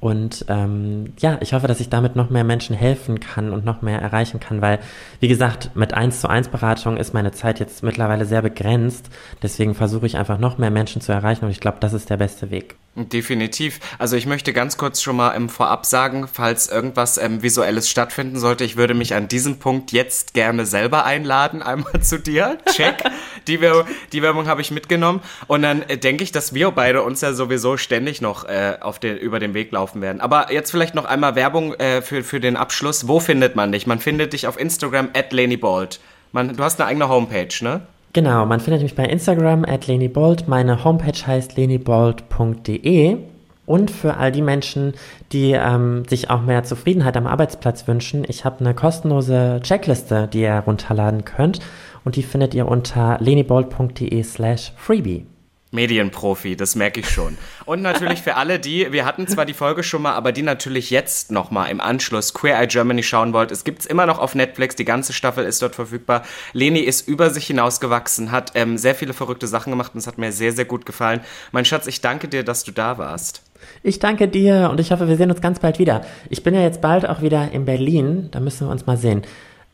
Und 0.00 0.44
ähm, 0.48 1.12
ja, 1.18 1.38
ich 1.40 1.52
hoffe, 1.54 1.66
dass 1.66 1.80
ich 1.80 1.88
damit 1.88 2.14
noch 2.14 2.30
mehr 2.30 2.44
Menschen 2.44 2.76
helfen 2.76 3.18
kann 3.18 3.52
und 3.52 3.64
noch 3.64 3.82
mehr 3.82 4.00
erreichen 4.00 4.38
kann, 4.38 4.62
weil, 4.62 4.78
wie 5.18 5.26
gesagt, 5.26 5.72
mit 5.74 5.92
1 5.92 6.20
zu 6.20 6.28
1 6.28 6.48
Beratung 6.48 6.96
ist 6.96 7.14
meine 7.14 7.32
Zeit 7.32 7.58
jetzt 7.58 7.82
mittlerweile 7.82 8.24
sehr 8.24 8.42
begrenzt. 8.42 9.10
Deswegen 9.42 9.74
versuche 9.74 10.06
ich 10.06 10.16
einfach 10.16 10.38
noch 10.38 10.56
mehr 10.56 10.70
Menschen 10.70 11.02
zu 11.02 11.10
erreichen 11.10 11.44
und 11.44 11.50
ich 11.50 11.60
glaube, 11.60 11.78
das 11.80 11.94
ist 11.94 12.10
der 12.10 12.16
beste 12.16 12.50
Weg. 12.50 12.76
Definitiv. 13.06 13.78
Also 13.98 14.16
ich 14.16 14.26
möchte 14.26 14.52
ganz 14.52 14.76
kurz 14.76 15.00
schon 15.00 15.16
mal 15.16 15.30
im 15.30 15.48
Vorab 15.48 15.86
sagen, 15.86 16.28
falls 16.32 16.68
irgendwas 16.68 17.16
ähm, 17.16 17.42
Visuelles 17.42 17.88
stattfinden 17.88 18.38
sollte, 18.38 18.64
ich 18.64 18.76
würde 18.76 18.94
mich 18.94 19.14
an 19.14 19.28
diesem 19.28 19.60
Punkt 19.60 19.92
jetzt 19.92 20.34
gerne 20.34 20.66
selber 20.66 21.04
einladen, 21.04 21.62
einmal 21.68 22.00
zu 22.02 22.18
dir. 22.18 22.58
Check. 22.72 23.04
die, 23.46 23.60
Wir 23.60 23.86
die 24.12 24.22
Werbung 24.22 24.48
habe 24.48 24.60
ich 24.60 24.72
mitgenommen. 24.72 25.20
Und 25.46 25.62
dann 25.62 25.82
äh, 25.82 25.96
denke 25.96 26.24
ich, 26.24 26.32
dass 26.32 26.54
wir 26.54 26.72
beide 26.72 27.02
uns 27.02 27.20
ja 27.20 27.32
sowieso 27.32 27.76
ständig 27.76 28.20
noch 28.20 28.44
äh, 28.44 28.76
auf 28.80 28.98
den, 28.98 29.16
über 29.16 29.38
den 29.38 29.54
Weg 29.54 29.70
laufen 29.70 30.02
werden. 30.02 30.20
Aber 30.20 30.52
jetzt 30.52 30.70
vielleicht 30.70 30.94
noch 30.94 31.04
einmal 31.04 31.36
Werbung 31.36 31.74
äh, 31.74 32.02
für, 32.02 32.24
für 32.24 32.40
den 32.40 32.56
Abschluss. 32.56 33.06
Wo 33.06 33.20
findet 33.20 33.54
man 33.54 33.70
dich? 33.70 33.86
Man 33.86 34.00
findet 34.00 34.32
dich 34.32 34.46
auf 34.48 34.58
Instagram 34.58 35.10
at 35.14 35.32
LeniBold. 35.32 36.00
Man, 36.32 36.56
du 36.56 36.64
hast 36.64 36.80
eine 36.80 36.88
eigene 36.88 37.08
Homepage, 37.08 37.48
ne? 37.60 37.86
Genau, 38.12 38.46
man 38.46 38.60
findet 38.60 38.82
mich 38.82 38.94
bei 38.94 39.04
Instagram 39.04 39.64
at 39.64 39.86
lenibold. 39.86 40.48
Meine 40.48 40.84
Homepage 40.84 41.26
heißt 41.26 41.56
lenibold.de. 41.56 43.18
Und 43.66 43.90
für 43.90 44.16
all 44.16 44.32
die 44.32 44.40
Menschen, 44.40 44.94
die 45.30 45.52
ähm, 45.52 46.04
sich 46.08 46.30
auch 46.30 46.40
mehr 46.40 46.64
Zufriedenheit 46.64 47.18
am 47.18 47.26
Arbeitsplatz 47.26 47.86
wünschen, 47.86 48.24
ich 48.26 48.46
habe 48.46 48.60
eine 48.60 48.72
kostenlose 48.72 49.60
Checkliste, 49.62 50.26
die 50.26 50.40
ihr 50.40 50.62
runterladen 50.66 51.26
könnt. 51.26 51.60
Und 52.02 52.16
die 52.16 52.22
findet 52.22 52.54
ihr 52.54 52.66
unter 52.66 53.18
lenibold.de 53.20 54.22
slash 54.22 54.72
freebie. 54.76 55.26
Medienprofi, 55.70 56.56
das 56.56 56.76
merke 56.76 57.00
ich 57.00 57.10
schon. 57.10 57.36
Und 57.66 57.82
natürlich 57.82 58.22
für 58.22 58.36
alle 58.36 58.58
die, 58.58 58.90
wir 58.92 59.04
hatten 59.04 59.26
zwar 59.26 59.44
die 59.44 59.54
Folge 59.54 59.82
schon 59.82 60.02
mal, 60.02 60.14
aber 60.14 60.32
die 60.32 60.42
natürlich 60.42 60.90
jetzt 60.90 61.30
nochmal 61.30 61.70
im 61.70 61.80
Anschluss 61.80 62.32
Queer 62.32 62.58
Eye 62.58 62.66
Germany 62.66 63.02
schauen 63.02 63.32
wollt. 63.32 63.50
Es 63.50 63.64
gibt's 63.64 63.86
immer 63.86 64.06
noch 64.06 64.18
auf 64.18 64.34
Netflix, 64.34 64.76
die 64.76 64.84
ganze 64.84 65.12
Staffel 65.12 65.44
ist 65.44 65.60
dort 65.60 65.74
verfügbar. 65.74 66.22
Leni 66.52 66.80
ist 66.80 67.06
über 67.06 67.30
sich 67.30 67.46
hinausgewachsen, 67.46 68.32
hat 68.32 68.52
ähm, 68.54 68.78
sehr 68.78 68.94
viele 68.94 69.12
verrückte 69.12 69.46
Sachen 69.46 69.70
gemacht 69.70 69.92
und 69.94 70.00
es 70.00 70.06
hat 70.06 70.18
mir 70.18 70.32
sehr, 70.32 70.52
sehr 70.52 70.64
gut 70.64 70.86
gefallen. 70.86 71.20
Mein 71.52 71.64
Schatz, 71.64 71.86
ich 71.86 72.00
danke 72.00 72.28
dir, 72.28 72.44
dass 72.44 72.64
du 72.64 72.72
da 72.72 72.98
warst. 72.98 73.42
Ich 73.82 73.98
danke 73.98 74.28
dir 74.28 74.68
und 74.70 74.80
ich 74.80 74.92
hoffe, 74.92 75.08
wir 75.08 75.16
sehen 75.16 75.30
uns 75.30 75.40
ganz 75.40 75.58
bald 75.58 75.78
wieder. 75.78 76.02
Ich 76.30 76.42
bin 76.42 76.54
ja 76.54 76.62
jetzt 76.62 76.80
bald 76.80 77.06
auch 77.08 77.22
wieder 77.22 77.50
in 77.52 77.64
Berlin, 77.64 78.28
da 78.30 78.40
müssen 78.40 78.66
wir 78.66 78.70
uns 78.70 78.86
mal 78.86 78.96
sehen. 78.96 79.22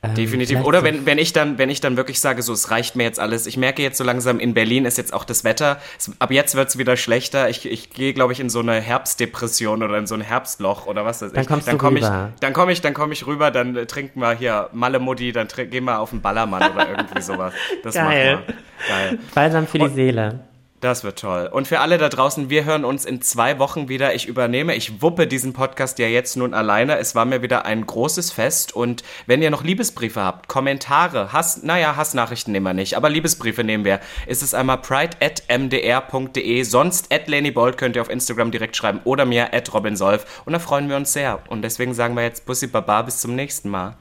Ähm, 0.05 0.15
Definitiv. 0.15 0.63
Oder 0.65 0.83
wenn, 0.83 1.07
wenn 1.07 1.19
ich 1.19 1.33
dann, 1.33 1.59
wenn 1.59 1.71
ich 1.71 1.81
dann 1.81 1.97
wirklich 1.97 2.21
sage, 2.21 2.43
so, 2.43 2.53
es 2.53 2.71
reicht 2.71 2.97
mir 2.97 3.05
jetzt 3.05 3.19
alles. 3.19 3.47
Ich 3.47 3.57
merke 3.57 3.83
jetzt 3.83 3.99
so 3.99 4.05
langsam, 4.05 4.39
in 4.39 4.55
Berlin 4.55 4.85
ist 4.85 4.99
jetzt 4.99 5.13
auch 5.15 5.25
das 5.25 5.45
Wetter. 5.45 5.81
Es, 5.99 6.11
ab 6.19 6.31
jetzt 6.31 6.55
wird's 6.55 6.77
wieder 6.79 6.97
schlechter. 6.97 7.49
Ich, 7.49 7.65
ich 7.65 7.91
gehe, 7.91 8.13
glaube 8.13 8.33
ich, 8.33 8.41
in 8.41 8.51
so 8.51 8.61
eine 8.61 8.81
Herbstdepression 8.81 9.83
oder 9.83 9.97
in 9.99 10.07
so 10.07 10.15
ein 10.15 10.21
Herbstloch 10.21 10.87
oder 10.87 11.05
was 11.05 11.23
weiß 11.23 11.31
ich. 11.31 11.35
Dann 11.35 11.47
kommst 11.47 11.69
dann 11.69 11.79
du 11.79 11.79
komm 11.79 11.97
ich, 11.97 12.05
rüber. 12.05 12.33
dann 12.41 12.53
komme 12.53 12.73
ich, 12.73 12.81
dann 12.81 12.95
komme 12.95 13.13
ich 13.13 13.27
rüber, 13.27 13.51
dann 13.51 13.77
äh, 13.77 13.87
trinken 13.87 14.21
wir 14.21 14.33
hier 14.33 14.69
Malle 14.73 14.99
Mutti, 14.99 15.33
dann 15.33 15.49
gehen 15.49 15.85
wir 15.85 16.01
auf 16.01 16.11
den 16.11 16.21
Ballermann 16.21 16.73
oder 16.73 16.91
irgendwie 16.91 17.23
sowas. 17.23 17.55
Das 17.83 17.95
Geil. 17.95 18.37
machen 18.37 18.43
wir. 18.47 18.55
Geil. 18.89 19.19
Balsam 19.35 19.67
für 19.67 19.79
die 19.79 19.89
Seele. 19.89 20.41
Das 20.85 21.03
wird 21.03 21.19
toll. 21.19 21.49
Und 21.51 21.67
für 21.67 21.81
alle 21.81 21.97
da 21.97 22.11
draußen, 22.11 22.51
wir 22.51 22.67
hören 22.67 22.85
uns 22.85 23.07
in 23.07 23.23
zwei 23.23 23.59
Wochen 23.59 23.89
wieder. 23.89 24.15
Ich 24.15 24.29
übernehme, 24.29 24.75
ich 24.75 25.01
wuppe 25.01 25.27
diesen 25.27 25.55
Podcast 25.55 25.99
ja 25.99 26.09
jetzt 26.09 26.37
nun 26.37 26.53
alleine. 26.53 26.99
Es 26.99 27.15
war 27.15 27.25
mir 27.25 27.41
wieder 27.41 27.65
ein 27.65 27.87
großes 27.87 28.31
Fest. 28.31 28.77
Und 28.77 29.03
wenn 29.25 29.41
ihr 29.41 29.51
noch 29.51 29.65
Liebesbriefe 29.65 30.21
habt, 30.21 30.47
Kommentare, 30.47 31.33
Hass, 31.33 31.63
naja, 31.63 31.97
Hassnachrichten 31.97 32.53
nehmen 32.53 32.67
wir 32.67 32.75
nicht, 32.75 32.99
aber 32.99 33.09
Liebesbriefe 33.09 33.65
nehmen 33.65 33.87
wir, 33.87 33.99
ist 34.27 34.43
es 34.43 34.53
einmal 34.53 34.77
pride.mdr.de. 34.77 36.63
Sonst 36.65 37.11
at 37.11 37.29
Lenny 37.29 37.51
Bold 37.51 37.79
könnt 37.79 37.97
ihr 37.97 38.03
auf 38.03 38.11
Instagram 38.11 38.51
direkt 38.51 38.77
schreiben 38.77 39.01
oder 39.05 39.25
mir 39.25 39.55
at 39.55 39.73
Robin 39.73 39.97
Solf. 39.97 40.43
Und 40.45 40.53
da 40.53 40.59
freuen 40.59 40.91
wir 40.91 40.97
uns 40.97 41.15
sehr. 41.15 41.41
Und 41.49 41.63
deswegen 41.63 41.95
sagen 41.95 42.15
wir 42.15 42.25
jetzt 42.25 42.45
Bussi 42.45 42.67
Baba, 42.67 43.01
bis 43.01 43.21
zum 43.21 43.35
nächsten 43.35 43.71
Mal. 43.71 43.97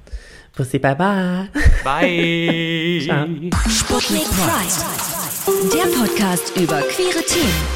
Bussi, 0.53 0.79
baba. 0.79 1.47
Bye. 1.85 2.99
Sputnik 3.69 4.25
Pride. 4.25 5.22
Der 5.45 5.83
Podcast 5.97 6.55
über 6.55 6.81
queere 6.83 7.21
Themen. 7.25 7.67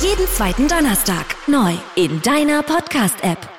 Jeden 0.00 0.28
zweiten 0.28 0.68
Donnerstag 0.68 1.26
neu 1.48 1.72
in 1.96 2.22
deiner 2.22 2.62
Podcast-App. 2.62 3.55